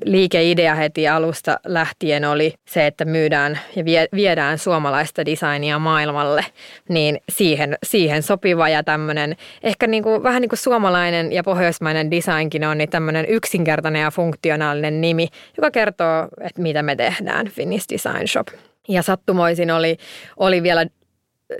liikeidea 0.04 0.74
heti 0.74 1.08
alusta 1.08 1.60
lähtien 1.64 2.24
oli 2.24 2.54
se, 2.68 2.86
että 2.86 3.04
myydään 3.04 3.58
ja 3.76 3.84
viedään 4.14 4.58
suomalaista 4.58 5.26
designia 5.26 5.78
maailmalle, 5.78 6.46
niin 6.88 7.20
siihen, 7.28 7.78
siihen 7.82 8.22
sopiva 8.22 8.68
ja 8.68 8.82
tämmöinen, 8.82 9.36
ehkä 9.62 9.86
niin 9.86 10.02
kuin, 10.02 10.22
vähän 10.22 10.40
niin 10.40 10.48
kuin 10.48 10.58
suomalainen 10.58 11.32
ja 11.32 11.42
pohjoismainen 11.42 12.10
designkin 12.10 12.64
on, 12.64 12.78
niin 12.78 12.90
tämmöinen 12.90 13.26
yksinkertainen 13.28 14.02
ja 14.02 14.10
funktionaalinen 14.10 15.00
nimi, 15.00 15.28
joka 15.56 15.70
kertoo, 15.70 16.28
että 16.40 16.62
mitä 16.62 16.82
me 16.82 16.96
tehdään, 16.96 17.48
Finnish 17.48 17.86
Design 17.92 18.28
Shop. 18.28 18.48
Ja 18.88 19.02
sattumoisin 19.02 19.70
oli, 19.70 19.96
oli 20.36 20.62
vielä 20.62 20.86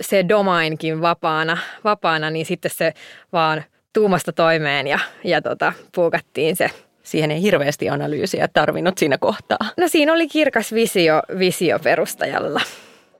se 0.01 0.25
domainkin 0.29 1.01
vapaana, 1.01 1.57
vapaana, 1.83 2.29
niin 2.29 2.45
sitten 2.45 2.71
se 2.71 2.93
vaan 3.33 3.63
tuumasta 3.93 4.33
toimeen 4.33 4.87
ja, 4.87 4.99
ja 5.23 5.41
tota, 5.41 5.73
puukattiin 5.95 6.55
se 6.55 6.69
siihen 7.03 7.31
ei 7.31 7.41
hirveästi 7.41 7.89
analyysiä 7.89 8.47
tarvinnut 8.47 8.97
siinä 8.97 9.17
kohtaa. 9.17 9.57
No 9.77 9.87
siinä 9.87 10.13
oli 10.13 10.27
kirkas 10.27 10.73
visio, 10.73 11.21
visio 11.39 11.79
perustajalla. 11.79 12.61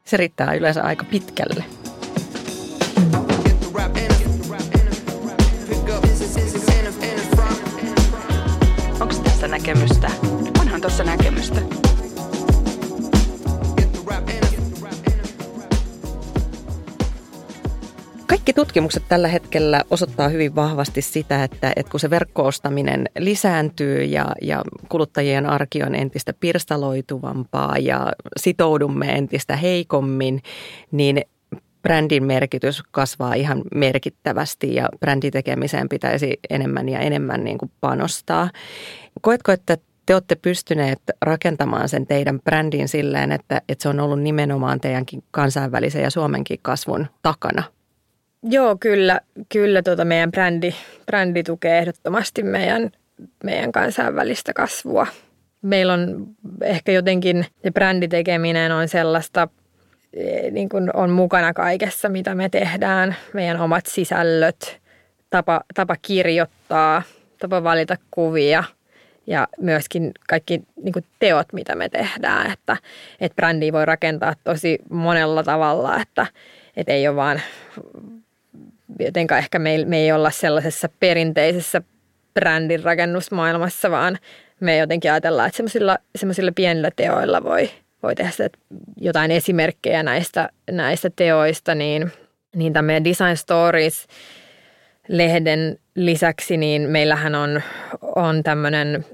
Se 0.06 0.18
riittää 0.18 0.54
yleensä 0.54 0.84
aika 0.84 1.04
pitkälle. 1.04 1.64
Onko 9.00 9.16
tässä 9.24 9.48
näkemystä? 9.48 10.12
Onhan 10.60 10.82
tuossa 10.82 11.04
näkemystä. 11.04 11.83
Kaikki 18.44 18.62
tutkimukset 18.62 19.04
tällä 19.10 19.28
hetkellä 19.28 19.82
osoittaa 19.90 20.30
hyvin 20.30 20.56
vahvasti 20.56 21.02
sitä, 21.02 21.44
että, 21.44 21.74
että 21.76 21.92
kun 21.92 22.00
se 22.00 22.10
verkkoostaminen 22.10 23.10
lisääntyy 23.20 24.04
ja, 24.04 24.26
ja 24.42 24.64
kuluttajien 24.90 25.46
arki 25.46 25.84
on 25.84 25.96
entistä 25.96 26.34
pirstaloituvampaa 26.40 27.78
ja 27.78 28.12
sitoudumme 28.38 29.16
entistä 29.16 29.56
heikommin, 29.56 30.42
niin 30.92 31.22
brändin 31.82 32.24
merkitys 32.24 32.84
kasvaa 32.92 33.34
ihan 33.34 33.62
merkittävästi 33.76 34.76
ja 34.76 34.90
bränditekemiseen 35.00 35.90
pitäisi 35.90 36.40
enemmän 36.50 36.90
ja 36.90 37.00
enemmän 37.00 37.44
niin 37.44 37.58
kuin 37.58 37.72
panostaa. 37.82 38.50
Koetko, 39.22 39.52
että 39.52 39.78
te 40.06 40.14
olette 40.14 40.36
pystyneet 40.36 41.02
rakentamaan 41.22 41.90
sen 41.90 42.08
teidän 42.08 42.40
brändin 42.40 42.88
silleen, 42.88 43.32
että, 43.32 43.62
että 43.70 43.84
se 43.84 43.90
on 43.90 44.00
ollut 44.00 44.22
nimenomaan 44.22 44.80
teidänkin 44.80 45.24
kansainvälisen 45.32 46.04
ja 46.04 46.10
Suomenkin 46.10 46.60
kasvun 46.62 47.08
takana? 47.22 47.64
Joo, 48.44 48.78
kyllä, 48.80 49.22
kyllä 49.50 49.82
tuota 49.82 50.06
meidän 50.06 50.32
brändi, 50.32 50.74
brändi 51.06 51.44
tukee 51.44 51.78
ehdottomasti 51.78 52.44
meidän, 52.44 52.92
meidän 53.44 53.72
kansainvälistä 53.72 54.54
kasvua. 54.54 55.08
Meillä 55.62 55.94
on 55.94 56.28
ehkä 56.62 56.92
jotenkin 56.92 57.46
se 57.64 57.72
bränditekeminen 57.72 58.72
on 58.72 58.88
sellaista, 58.88 59.48
e, 60.14 60.52
niin 60.52 60.70
kuin 60.70 60.96
on 60.96 61.10
mukana 61.10 61.54
kaikessa, 61.54 62.10
mitä 62.10 62.36
me 62.36 62.50
tehdään. 62.50 63.16
Meidän 63.34 63.62
omat 63.62 63.86
sisällöt, 63.86 64.82
tapa, 65.30 65.62
tapa 65.74 65.96
kirjoittaa, 66.02 67.02
tapa 67.40 67.64
valita 67.64 67.98
kuvia 68.12 68.64
ja 69.28 69.48
myöskin 69.60 70.12
kaikki 70.28 70.62
niin 70.84 70.94
kuin 70.94 71.06
teot, 71.20 71.54
mitä 71.54 71.76
me 71.76 71.90
tehdään. 71.90 72.52
Että, 72.52 72.78
että 73.22 73.36
brändiä 73.36 73.74
voi 73.74 73.86
rakentaa 73.86 74.34
tosi 74.44 74.80
monella 74.90 75.44
tavalla, 75.44 76.02
että, 76.02 76.28
et 76.78 76.90
ei 76.90 77.08
ole 77.08 77.16
vaan, 77.16 77.42
jotenka 79.00 79.38
ehkä 79.38 79.60
me, 79.60 79.86
me 79.86 79.98
ei 79.98 80.12
olla 80.12 80.32
sellaisessa 80.32 80.90
perinteisessä 81.00 81.82
brändin 82.34 82.84
rakennusmaailmassa, 82.84 83.92
vaan 83.92 84.18
me 84.60 84.78
jotenkin 84.78 85.12
ajatellaan, 85.12 85.48
että 85.48 85.58
semmoisilla, 85.58 85.98
semmoisilla 86.16 86.52
pienillä 86.56 86.92
teoilla 86.96 87.44
voi, 87.44 87.70
voi 88.04 88.16
tehdä 88.16 88.32
sitä, 88.32 88.50
jotain 88.98 89.32
esimerkkejä 89.32 90.04
näistä, 90.04 90.50
näistä 90.72 91.10
teoista, 91.16 91.76
niin, 91.76 92.12
niin 92.56 92.74
tämä 92.74 92.86
meidän 92.86 93.04
Design 93.04 93.38
Stories 93.38 94.08
lehden 95.08 95.80
lisäksi, 95.96 96.58
niin 96.58 96.82
meillähän 96.82 97.36
on, 97.36 97.62
on 98.16 98.44
tämmöinen 98.44 99.06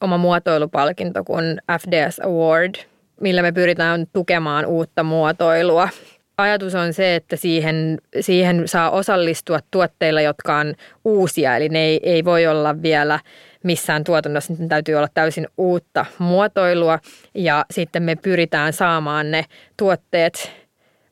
oma 0.00 0.18
muotoilupalkinto 0.18 1.24
kuin 1.24 1.60
FDS 1.80 2.20
Award, 2.20 2.74
millä 3.20 3.42
me 3.42 3.52
pyritään 3.52 4.06
tukemaan 4.12 4.66
uutta 4.66 5.02
muotoilua. 5.02 5.88
Ajatus 6.36 6.74
on 6.74 6.92
se, 6.92 7.14
että 7.14 7.36
siihen, 7.36 7.98
siihen 8.20 8.68
saa 8.68 8.90
osallistua 8.90 9.58
tuotteilla, 9.70 10.20
jotka 10.20 10.56
on 10.56 10.74
uusia, 11.04 11.56
eli 11.56 11.68
ne 11.68 11.78
ei, 11.78 12.00
ei 12.02 12.24
voi 12.24 12.46
olla 12.46 12.82
vielä 12.82 13.20
missään 13.62 14.04
tuotannossa, 14.04 14.52
niin 14.52 14.68
täytyy 14.68 14.94
olla 14.94 15.08
täysin 15.14 15.48
uutta 15.56 16.06
muotoilua. 16.18 16.98
Ja 17.34 17.64
sitten 17.70 18.02
me 18.02 18.16
pyritään 18.16 18.72
saamaan 18.72 19.30
ne 19.30 19.44
tuotteet 19.76 20.52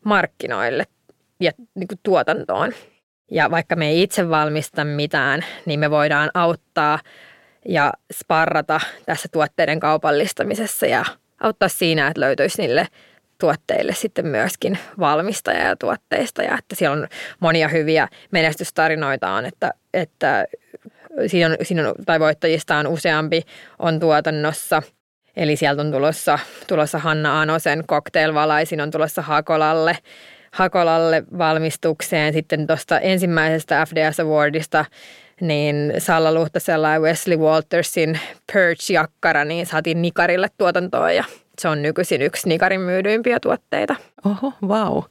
markkinoille 0.04 0.84
ja 1.40 1.52
niin 1.74 1.88
kuin 1.88 2.00
tuotantoon. 2.02 2.72
Ja 3.30 3.50
vaikka 3.50 3.76
me 3.76 3.88
ei 3.88 4.02
itse 4.02 4.30
valmista 4.30 4.84
mitään, 4.84 5.44
niin 5.66 5.80
me 5.80 5.90
voidaan 5.90 6.30
auttaa 6.34 6.98
ja 7.68 7.92
sparrata 8.12 8.80
tässä 9.06 9.28
tuotteiden 9.32 9.80
kaupallistamisessa 9.80 10.86
ja 10.86 11.04
auttaa 11.40 11.68
siinä, 11.68 12.06
että 12.06 12.20
löytyisi 12.20 12.62
niille 12.62 12.86
tuotteille 13.42 13.94
sitten 13.94 14.26
myöskin 14.26 14.78
valmistaja 14.98 15.68
ja 15.68 15.76
tuotteista 15.76 16.42
ja 16.42 16.58
että 16.58 16.74
siellä 16.74 16.96
on 16.96 17.08
monia 17.40 17.68
hyviä 17.68 18.08
menestystarinoita 18.30 19.30
on, 19.30 19.44
että, 19.44 19.70
että 19.94 20.46
siinä 21.26 21.46
on, 21.46 21.56
siinä 21.62 21.88
on, 21.88 21.94
tai 22.06 22.20
voittajista 22.20 22.76
on 22.76 22.86
useampi 22.86 23.42
on 23.78 24.00
tuotannossa. 24.00 24.82
Eli 25.36 25.56
sieltä 25.56 25.82
on 25.82 25.92
tulossa, 25.92 26.38
tulossa 26.68 26.98
Hanna 26.98 27.40
Anosen 27.40 27.84
cocktailvalaisin 27.86 28.80
on 28.80 28.90
tulossa 28.90 29.22
Hakolalle, 29.22 29.98
Hakolalle 30.52 31.22
valmistukseen. 31.38 32.32
Sitten 32.32 32.66
tuosta 32.66 33.00
ensimmäisestä 33.00 33.86
FDS 33.86 34.20
Awardista 34.20 34.84
niin 35.40 35.92
Salla 35.98 36.34
Luhtasella 36.34 36.90
ja 36.90 37.00
Wesley 37.00 37.36
Waltersin 37.36 38.20
Perch-jakkara, 38.52 39.44
niin 39.44 39.66
saatiin 39.66 40.02
Nikarille 40.02 40.48
tuotantoa 40.58 41.12
ja 41.12 41.24
se 41.60 41.68
on 41.68 41.82
nykyisin 41.82 42.22
yksi 42.22 42.48
Nikarin 42.48 42.80
myydyimpiä 42.80 43.40
tuotteita. 43.40 43.96
Oho, 44.26 44.52
vau. 44.68 44.94
Wow. 44.94 45.02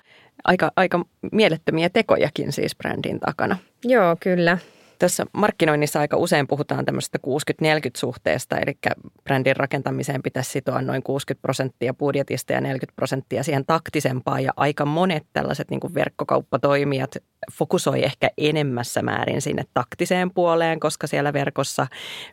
Aika, 0.43 0.71
aika 0.75 1.05
mielettömiä 1.31 1.89
tekojakin 1.89 2.51
siis 2.51 2.75
brändin 2.75 3.19
takana. 3.19 3.57
Joo, 3.83 4.15
kyllä. 4.19 4.57
Tässä 4.99 5.25
markkinoinnissa 5.33 5.99
aika 5.99 6.17
usein 6.17 6.47
puhutaan 6.47 6.85
tämmöisestä 6.85 7.19
60-40 7.27 7.67
suhteesta, 7.97 8.57
eli 8.57 8.77
brändin 9.23 9.55
rakentamiseen 9.55 10.23
pitäisi 10.23 10.51
sitoa 10.51 10.81
noin 10.81 11.03
60 11.03 11.41
prosenttia 11.41 11.93
budjetista 11.93 12.53
ja 12.53 12.61
40 12.61 12.95
prosenttia 12.95 13.43
siihen 13.43 13.65
taktisempaan. 13.65 14.43
Ja 14.43 14.51
aika 14.55 14.85
monet 14.85 15.23
tällaiset 15.33 15.69
niin 15.69 15.79
kuin 15.79 15.93
verkkokauppatoimijat 15.93 17.15
fokusoi 17.53 18.03
ehkä 18.03 18.29
enemmässä 18.37 19.01
määrin 19.01 19.41
sinne 19.41 19.63
taktiseen 19.73 20.31
puoleen, 20.31 20.79
koska 20.79 21.07
siellä 21.07 21.33
verkossa, 21.33 21.87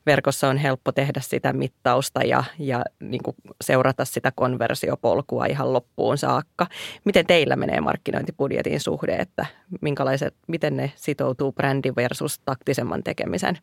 verkossa 0.06 0.48
on 0.48 0.56
helppo 0.56 0.92
tehdä 0.92 1.20
sitä 1.20 1.52
mittausta 1.52 2.24
ja, 2.24 2.44
ja 2.58 2.84
niin 3.00 3.22
kuin 3.22 3.36
seurata 3.64 4.04
sitä 4.04 4.32
konversiopolkua 4.34 5.46
ihan 5.46 5.72
loppuun 5.72 6.18
saakka. 6.18 6.66
Miten 7.04 7.26
teillä 7.26 7.56
menee 7.56 7.80
markkinointibudjetin 7.80 8.80
suhde, 8.80 9.16
että 9.16 9.46
minkälaiset, 9.80 10.34
miten 10.48 10.76
ne 10.76 10.92
sitoutuu 10.96 11.52
brändi 11.52 11.92
versus 11.96 12.38
taktisemman 12.44 13.02
tekemisen 13.02 13.58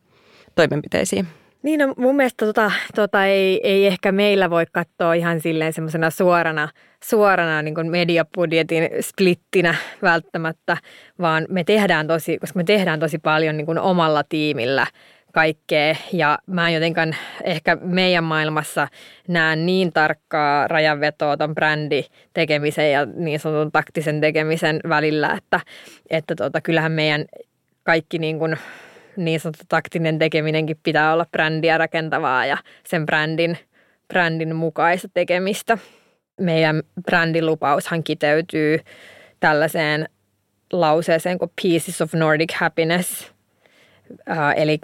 toimenpiteisiin? 0.54 1.28
Niin, 1.66 1.80
no 1.80 1.94
mun 1.96 2.16
mielestä 2.16 2.46
tota, 2.46 2.72
tota 2.94 3.26
ei, 3.26 3.60
ei 3.62 3.86
ehkä 3.86 4.12
meillä 4.12 4.50
voi 4.50 4.64
katsoa 4.72 5.14
ihan 5.14 5.40
silleen 5.40 5.72
semmoisena 5.72 6.10
suorana, 6.10 6.68
suorana 7.04 7.62
niin 7.62 7.74
kuin 7.74 7.90
mediabudjetin 7.90 8.88
splittinä 9.00 9.74
välttämättä, 10.02 10.76
vaan 11.20 11.46
me 11.48 11.64
tehdään 11.64 12.06
tosi, 12.06 12.38
koska 12.38 12.56
me 12.56 12.64
tehdään 12.64 13.00
tosi 13.00 13.18
paljon 13.18 13.56
niin 13.56 13.66
kuin 13.66 13.78
omalla 13.78 14.24
tiimillä 14.28 14.86
kaikkea. 15.32 15.96
Ja 16.12 16.38
mä 16.46 16.68
en 16.68 16.74
jotenkaan 16.74 17.16
ehkä 17.44 17.76
meidän 17.76 18.24
maailmassa 18.24 18.88
näe 19.28 19.56
niin 19.56 19.92
tarkkaa 19.92 20.68
rajanvetoa 20.68 21.36
ton 21.36 21.54
brändi 21.54 22.04
tekemisen 22.32 22.92
ja 22.92 23.06
niin 23.06 23.40
sanotun 23.40 23.72
taktisen 23.72 24.20
tekemisen 24.20 24.80
välillä, 24.88 25.34
että, 25.38 25.60
että 26.10 26.34
tota, 26.34 26.60
kyllähän 26.60 26.92
meidän 26.92 27.24
kaikki 27.82 28.18
niin 28.18 28.38
kuin 28.38 28.56
niin 29.16 29.40
sanottu 29.40 29.64
taktinen 29.68 30.18
tekeminenkin 30.18 30.80
pitää 30.82 31.12
olla 31.12 31.26
brändiä 31.32 31.78
rakentavaa 31.78 32.46
ja 32.46 32.58
sen 32.86 33.06
brändin, 33.06 33.58
brändin 34.08 34.56
mukaista 34.56 35.08
tekemistä. 35.14 35.78
Meidän 36.40 36.82
brändilupaushan 37.02 38.04
kiteytyy 38.04 38.80
tällaiseen 39.40 40.08
lauseeseen 40.72 41.38
kuin 41.38 41.52
Pieces 41.62 42.02
of 42.02 42.14
Nordic 42.14 42.54
Happiness. 42.54 43.32
Äh, 44.30 44.54
eli 44.56 44.78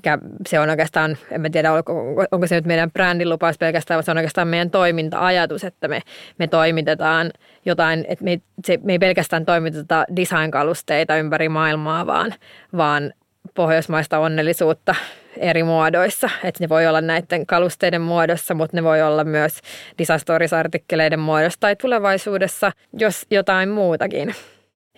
se 0.48 0.60
on 0.60 0.70
oikeastaan, 0.70 1.16
en 1.30 1.40
mä 1.40 1.50
tiedä 1.50 1.72
onko, 1.72 1.94
onko 2.30 2.46
se 2.46 2.54
nyt 2.54 2.64
meidän 2.64 2.90
brändilupaus 2.90 3.58
pelkästään, 3.58 3.96
vaan 3.96 4.04
se 4.04 4.10
on 4.10 4.16
oikeastaan 4.16 4.48
meidän 4.48 4.70
toiminta-ajatus, 4.70 5.64
että 5.64 5.88
me, 5.88 6.00
me 6.38 6.46
toimitetaan 6.46 7.30
jotain, 7.64 8.04
että 8.08 8.24
me, 8.24 8.40
se, 8.64 8.78
me 8.82 8.92
ei 8.92 8.98
pelkästään 8.98 9.46
toimiteta 9.46 10.04
design-kalusteita 10.16 11.16
ympäri 11.16 11.48
maailmaa, 11.48 12.06
vaan, 12.06 12.34
vaan 12.76 13.12
pohjoismaista 13.54 14.18
onnellisuutta 14.18 14.94
eri 15.36 15.62
muodoissa. 15.62 16.30
Että 16.44 16.64
ne 16.64 16.68
voi 16.68 16.86
olla 16.86 17.00
näiden 17.00 17.46
kalusteiden 17.46 18.00
muodossa, 18.00 18.54
mutta 18.54 18.76
ne 18.76 18.82
voi 18.82 19.02
olla 19.02 19.24
myös 19.24 19.60
disastorisartikkeleiden 19.98 21.20
muodossa 21.20 21.60
tai 21.60 21.76
tulevaisuudessa 21.76 22.72
jos 22.98 23.26
jotain 23.30 23.68
muutakin. 23.68 24.34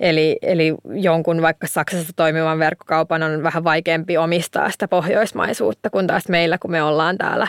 Eli, 0.01 0.39
eli 0.43 0.75
jonkun 0.95 1.43
vaikka 1.43 1.67
Saksassa 1.67 2.13
toimivan 2.17 2.59
verkkokaupan 2.59 3.23
on 3.23 3.43
vähän 3.43 3.65
vaikeampi 3.65 4.17
omistaa 4.17 4.71
sitä 4.71 4.89
pohjoismaisuutta, 4.89 5.91
kun 5.91 6.07
taas 6.07 6.29
meillä, 6.29 6.59
kun 6.59 6.71
me 6.71 6.83
ollaan 6.83 7.19
täällä 7.19 7.47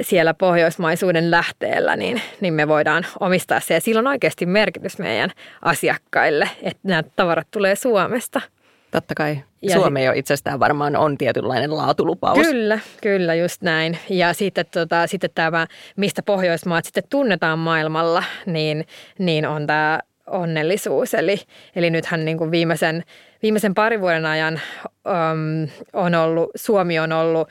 siellä 0.00 0.34
pohjoismaisuuden 0.34 1.30
lähteellä, 1.30 1.96
niin, 1.96 2.22
niin 2.40 2.54
me 2.54 2.68
voidaan 2.68 3.06
omistaa 3.20 3.60
se. 3.60 3.74
Ja 3.74 3.80
sillä 3.80 3.98
on 3.98 4.06
oikeasti 4.06 4.46
merkitys 4.46 4.98
meidän 4.98 5.30
asiakkaille, 5.62 6.50
että 6.62 6.80
nämä 6.82 7.02
tavarat 7.16 7.46
tulee 7.50 7.74
Suomesta– 7.74 8.40
Totta 8.90 9.14
kai. 9.14 9.42
Ja 9.62 9.74
Suomi 9.74 10.04
jo 10.04 10.12
itsestään 10.12 10.60
varmaan 10.60 10.96
on 10.96 11.18
tietynlainen 11.18 11.76
laatulupaus. 11.76 12.38
Kyllä, 12.38 12.78
kyllä 13.02 13.34
just 13.34 13.62
näin. 13.62 13.98
Ja 14.10 14.32
sitten, 14.32 14.66
tota, 14.70 15.06
sitten 15.06 15.30
tämä, 15.34 15.66
mistä 15.96 16.22
Pohjoismaat 16.22 16.84
sitten 16.84 17.04
tunnetaan 17.10 17.58
maailmalla, 17.58 18.24
niin, 18.46 18.86
niin 19.18 19.46
on 19.46 19.66
tämä 19.66 20.00
onnellisuus. 20.26 21.14
Eli, 21.14 21.40
eli 21.76 21.90
nythän 21.90 22.24
niin 22.24 22.38
kuin 22.38 22.50
viimeisen, 22.50 23.04
viimeisen 23.42 23.74
parin 23.74 24.00
vuoden 24.00 24.26
ajan 24.26 24.60
um, 24.84 25.68
on 25.92 26.14
ollut, 26.14 26.50
Suomi 26.56 26.98
on 26.98 27.12
ollut 27.12 27.48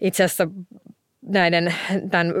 itse 0.00 0.24
asiassa 0.24 0.48
näiden 1.22 1.74
tämän 2.10 2.32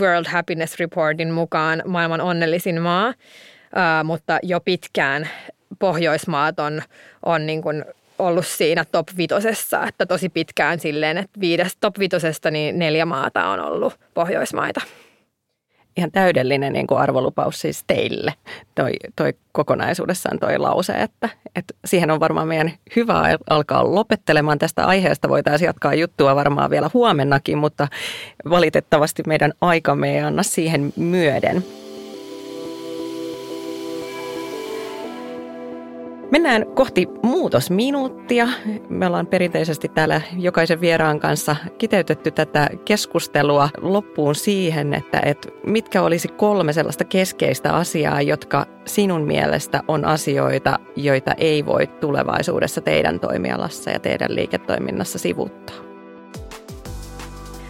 World 0.00 0.26
Happiness 0.26 0.78
Reportin 0.78 1.32
mukaan 1.32 1.82
maailman 1.86 2.20
onnellisin 2.20 2.82
maa, 2.82 3.08
uh, 3.08 4.04
mutta 4.04 4.38
jo 4.42 4.60
pitkään 4.60 5.28
Pohjoismaat 5.78 6.60
on, 6.60 6.82
on 7.26 7.46
niin 7.46 7.62
kuin 7.62 7.84
ollut 8.18 8.46
siinä 8.46 8.84
top 8.92 9.08
vitosessa, 9.16 9.86
että 9.86 10.06
tosi 10.06 10.28
pitkään 10.28 10.80
silleen, 10.80 11.18
että 11.18 11.40
viides 11.40 11.76
top 11.80 11.98
vitosesta 11.98 12.50
niin 12.50 12.78
neljä 12.78 13.06
maata 13.06 13.46
on 13.46 13.60
ollut 13.60 14.00
Pohjoismaita. 14.14 14.80
Ihan 15.96 16.12
täydellinen 16.12 16.72
niin 16.72 16.86
kuin 16.86 17.00
arvolupaus 17.00 17.60
siis 17.60 17.84
teille, 17.86 18.34
toi, 18.74 18.92
toi 19.16 19.34
kokonaisuudessaan 19.52 20.38
toi 20.38 20.58
lause, 20.58 20.92
että, 20.92 21.28
että 21.56 21.74
siihen 21.84 22.10
on 22.10 22.20
varmaan 22.20 22.48
meidän 22.48 22.72
hyvä 22.96 23.38
alkaa 23.50 23.94
lopettelemaan. 23.94 24.58
Tästä 24.58 24.86
aiheesta 24.86 25.28
voitaisiin 25.28 25.66
jatkaa 25.66 25.94
juttua 25.94 26.36
varmaan 26.36 26.70
vielä 26.70 26.90
huomennakin, 26.94 27.58
mutta 27.58 27.88
valitettavasti 28.50 29.22
meidän 29.26 29.52
aikamme 29.60 30.14
ei 30.14 30.20
anna 30.20 30.42
siihen 30.42 30.92
myöden. 30.96 31.64
Mennään 36.30 36.66
kohti 36.74 37.08
muutosminuuttia. 37.22 38.48
Me 38.88 39.06
ollaan 39.06 39.26
perinteisesti 39.26 39.88
täällä 39.88 40.20
jokaisen 40.36 40.80
vieraan 40.80 41.20
kanssa 41.20 41.56
kiteytetty 41.78 42.30
tätä 42.30 42.68
keskustelua 42.84 43.68
loppuun 43.80 44.34
siihen, 44.34 44.94
että, 44.94 45.20
että 45.24 45.48
mitkä 45.66 46.02
olisi 46.02 46.28
kolme 46.28 46.72
sellaista 46.72 47.04
keskeistä 47.04 47.72
asiaa, 47.72 48.22
jotka 48.22 48.66
sinun 48.84 49.22
mielestä 49.22 49.82
on 49.88 50.04
asioita, 50.04 50.78
joita 50.96 51.34
ei 51.38 51.66
voi 51.66 51.86
tulevaisuudessa 51.86 52.80
teidän 52.80 53.20
toimialassa 53.20 53.90
ja 53.90 53.98
teidän 53.98 54.34
liiketoiminnassa 54.34 55.18
sivuttaa? 55.18 55.76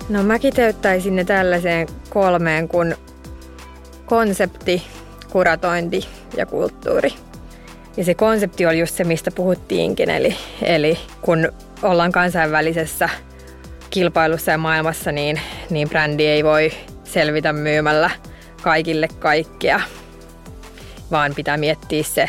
No 0.09 0.23
mä 0.23 0.39
kiteyttäisin 0.39 1.17
ne 1.17 1.25
tällaiseen 1.25 1.89
kolmeen 2.11 2.69
kuin 2.69 2.95
konsepti, 4.07 4.83
kuratointi 5.33 6.09
ja 6.37 6.47
kulttuuri– 6.47 7.11
Ja 7.99 8.05
se 8.05 8.15
konsepti 8.15 8.67
oli 8.67 8.79
just 8.79 8.95
se, 8.95 9.05
mistä 9.05 9.31
puhuttiinkin, 9.31 10.11
eli, 10.11 10.37
eli 10.63 10.99
kun 11.21 11.53
ollaan 11.83 12.13
kansainvälisessä 12.13 13.09
kilpailussa 13.91 14.51
ja 14.51 14.59
maailmassa, 14.59 15.13
niin, 15.13 15.41
niin 15.71 15.89
brändi 15.89 16.27
ei 16.27 16.45
voi 16.45 16.73
selvitä 17.05 17.53
myymällä 17.53 18.11
kaikille 18.63 19.09
kaikkea, 19.19 19.81
vaan 21.11 21.35
pitää 21.35 21.57
miettiä 21.57 22.03
se 22.03 22.29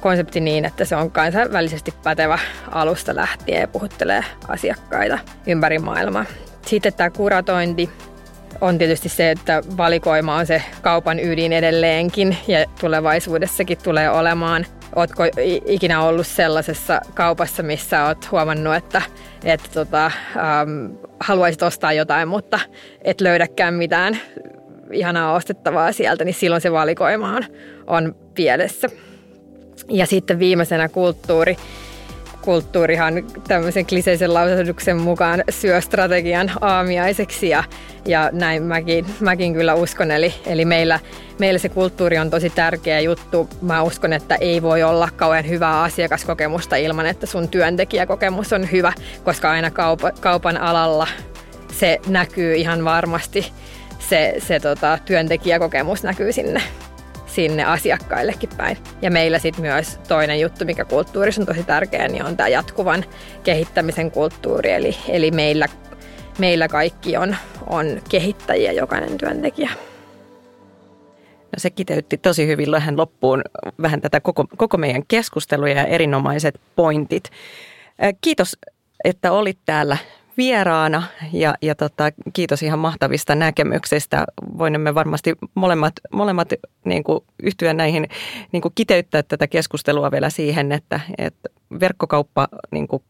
konsepti 0.00 0.40
niin, 0.40 0.64
että 0.64 0.84
se 0.84 0.96
on 0.96 1.10
kansainvälisesti 1.10 1.94
pätevä 2.02 2.38
alusta 2.70 3.16
lähtien 3.16 3.60
ja 3.60 3.68
puhuttelee 3.68 4.24
asiakkaita 4.48 5.18
ympäri 5.46 5.78
maailmaa. 5.78 6.24
Sitten 6.66 6.94
tämä 6.94 7.10
kuratointi 7.10 7.90
on 8.60 8.78
tietysti 8.78 9.08
se, 9.08 9.30
että 9.30 9.62
valikoima 9.76 10.36
on 10.36 10.46
se 10.46 10.62
kaupan 10.82 11.20
ydin 11.20 11.52
edelleenkin 11.52 12.36
ja 12.48 12.64
tulevaisuudessakin 12.80 13.78
tulee 13.82 14.10
olemaan. 14.10 14.66
Oletko 14.96 15.22
ikinä 15.66 16.02
ollut 16.02 16.26
sellaisessa 16.26 17.00
kaupassa, 17.14 17.62
missä 17.62 18.06
olet 18.06 18.30
huomannut, 18.30 18.74
että, 18.74 19.02
että 19.44 19.68
tota, 19.72 20.06
ähm, 20.06 20.94
haluaisit 21.20 21.62
ostaa 21.62 21.92
jotain, 21.92 22.28
mutta 22.28 22.60
et 23.02 23.20
löydäkään 23.20 23.74
mitään 23.74 24.18
ihanaa 24.92 25.34
ostettavaa 25.34 25.92
sieltä, 25.92 26.24
niin 26.24 26.34
silloin 26.34 26.62
se 26.62 26.72
valikoima 26.72 27.36
on, 27.36 27.44
on 27.86 28.16
pielessä. 28.34 28.88
Ja 29.88 30.06
sitten 30.06 30.38
viimeisenä 30.38 30.88
kulttuuri. 30.88 31.56
Kulttuurihan 32.42 33.14
tämmöisen 33.48 33.86
kliseisen 33.86 34.34
lausahduksen 34.34 34.96
mukaan 34.96 35.44
syö 35.50 35.80
strategian 35.80 36.50
aamiaiseksi 36.60 37.48
ja, 37.48 37.64
ja 38.06 38.30
näin 38.32 38.62
mäkin, 38.62 39.06
mäkin 39.20 39.54
kyllä 39.54 39.74
uskon. 39.74 40.10
Eli, 40.10 40.34
eli 40.46 40.64
meillä, 40.64 41.00
meillä 41.38 41.58
se 41.58 41.68
kulttuuri 41.68 42.18
on 42.18 42.30
tosi 42.30 42.50
tärkeä 42.50 43.00
juttu. 43.00 43.48
Mä 43.62 43.82
uskon, 43.82 44.12
että 44.12 44.34
ei 44.34 44.62
voi 44.62 44.82
olla 44.82 45.08
kauhean 45.16 45.48
hyvää 45.48 45.82
asiakaskokemusta 45.82 46.76
ilman, 46.76 47.06
että 47.06 47.26
sun 47.26 47.48
työntekijäkokemus 47.48 48.52
on 48.52 48.70
hyvä, 48.72 48.92
koska 49.24 49.50
aina 49.50 49.70
kaupa, 49.70 50.10
kaupan 50.10 50.56
alalla 50.56 51.06
se 51.72 52.00
näkyy 52.06 52.54
ihan 52.54 52.84
varmasti. 52.84 53.52
Se, 53.98 54.34
se 54.38 54.60
tota, 54.60 54.98
työntekijäkokemus 55.04 56.02
näkyy 56.02 56.32
sinne 56.32 56.62
sinne 57.34 57.64
asiakkaillekin 57.64 58.50
päin. 58.56 58.78
Ja 59.02 59.10
meillä 59.10 59.38
sitten 59.38 59.62
myös 59.62 59.98
toinen 60.08 60.40
juttu, 60.40 60.64
mikä 60.64 60.84
kulttuurissa 60.84 61.42
on 61.42 61.46
tosi 61.46 61.62
tärkeä, 61.62 62.08
niin 62.08 62.24
on 62.24 62.36
tämä 62.36 62.48
jatkuvan 62.48 63.04
kehittämisen 63.44 64.10
kulttuuri. 64.10 64.72
Eli, 64.72 64.96
eli 65.08 65.30
meillä, 65.30 65.66
meillä 66.38 66.68
kaikki 66.68 67.16
on, 67.16 67.36
on 67.66 68.02
kehittäjiä, 68.08 68.72
jokainen 68.72 69.18
työntekijä. 69.18 69.70
No 71.42 71.56
se 71.56 71.70
kiteytti 71.70 72.18
tosi 72.18 72.46
hyvin 72.46 72.70
lähän 72.70 72.96
loppuun 72.96 73.42
vähän 73.82 74.00
tätä 74.00 74.20
koko, 74.20 74.44
koko 74.56 74.76
meidän 74.76 75.02
keskustelua 75.08 75.68
ja 75.68 75.84
erinomaiset 75.84 76.60
pointit. 76.76 77.30
Kiitos, 78.20 78.56
että 79.04 79.32
olit 79.32 79.58
täällä 79.66 79.96
vieraana 80.36 81.02
ja, 81.32 81.54
ja 81.62 81.74
tota, 81.74 82.04
kiitos 82.32 82.62
ihan 82.62 82.78
mahtavista 82.78 83.34
näkemyksistä. 83.34 84.24
Voimme 84.58 84.94
varmasti 84.94 85.34
molemmat, 85.54 85.92
molemmat 86.12 86.48
niin 86.84 87.04
kuin 87.04 87.20
yhtyä 87.42 87.74
näihin, 87.74 88.08
niin 88.52 88.62
kuin 88.62 88.72
kiteyttää 88.74 89.22
tätä 89.22 89.46
keskustelua 89.46 90.10
vielä 90.10 90.30
siihen, 90.30 90.72
että, 90.72 91.00
että 91.18 91.48
verkkokauppa 91.80 92.48
niin 92.70 92.88
kuin 92.88 93.02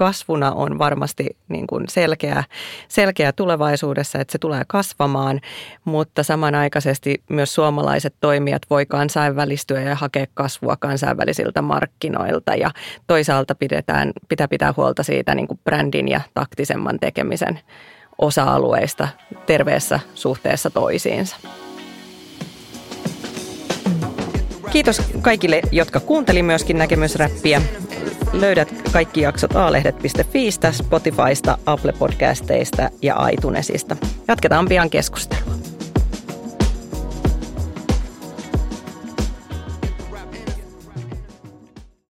kasvuna 0.00 0.52
on 0.52 0.78
varmasti 0.78 1.26
niin 1.48 1.66
kuin 1.66 1.84
selkeä, 1.88 2.44
selkeä 2.88 3.32
tulevaisuudessa, 3.32 4.18
että 4.18 4.32
se 4.32 4.38
tulee 4.38 4.62
kasvamaan, 4.68 5.40
mutta 5.84 6.22
samanaikaisesti 6.22 7.22
myös 7.30 7.54
suomalaiset 7.54 8.14
toimijat 8.20 8.62
voi 8.70 8.86
kansainvälistyä 8.86 9.80
ja 9.80 9.94
hakea 9.94 10.26
kasvua 10.34 10.76
kansainvälisiltä 10.76 11.62
markkinoilta 11.62 12.54
ja 12.54 12.70
toisaalta 13.06 13.54
pidetään, 13.54 14.12
pitää 14.28 14.48
pitää 14.48 14.74
huolta 14.76 15.02
siitä 15.02 15.34
niin 15.34 15.48
kuin 15.48 15.60
brändin 15.64 16.08
ja 16.08 16.20
taktisemman 16.34 16.98
tekemisen 17.00 17.60
osa-alueista 18.18 19.08
terveessä 19.46 20.00
suhteessa 20.14 20.70
toisiinsa. 20.70 21.36
Kiitos 24.72 25.02
kaikille, 25.22 25.60
jotka 25.72 26.00
kuunteli 26.00 26.42
myöskin 26.42 26.78
näkemysräppiä. 26.78 27.62
Löydät 28.32 28.74
kaikki 28.92 29.20
jaksot 29.20 29.56
aalehdet.fiistä, 29.56 30.72
Spotifysta, 30.72 31.58
Apple 31.66 31.92
Podcasteista 31.92 32.90
ja 33.02 33.28
iTunesista. 33.28 33.96
Jatketaan 34.28 34.68
pian 34.68 34.90
keskustelua. 34.90 35.69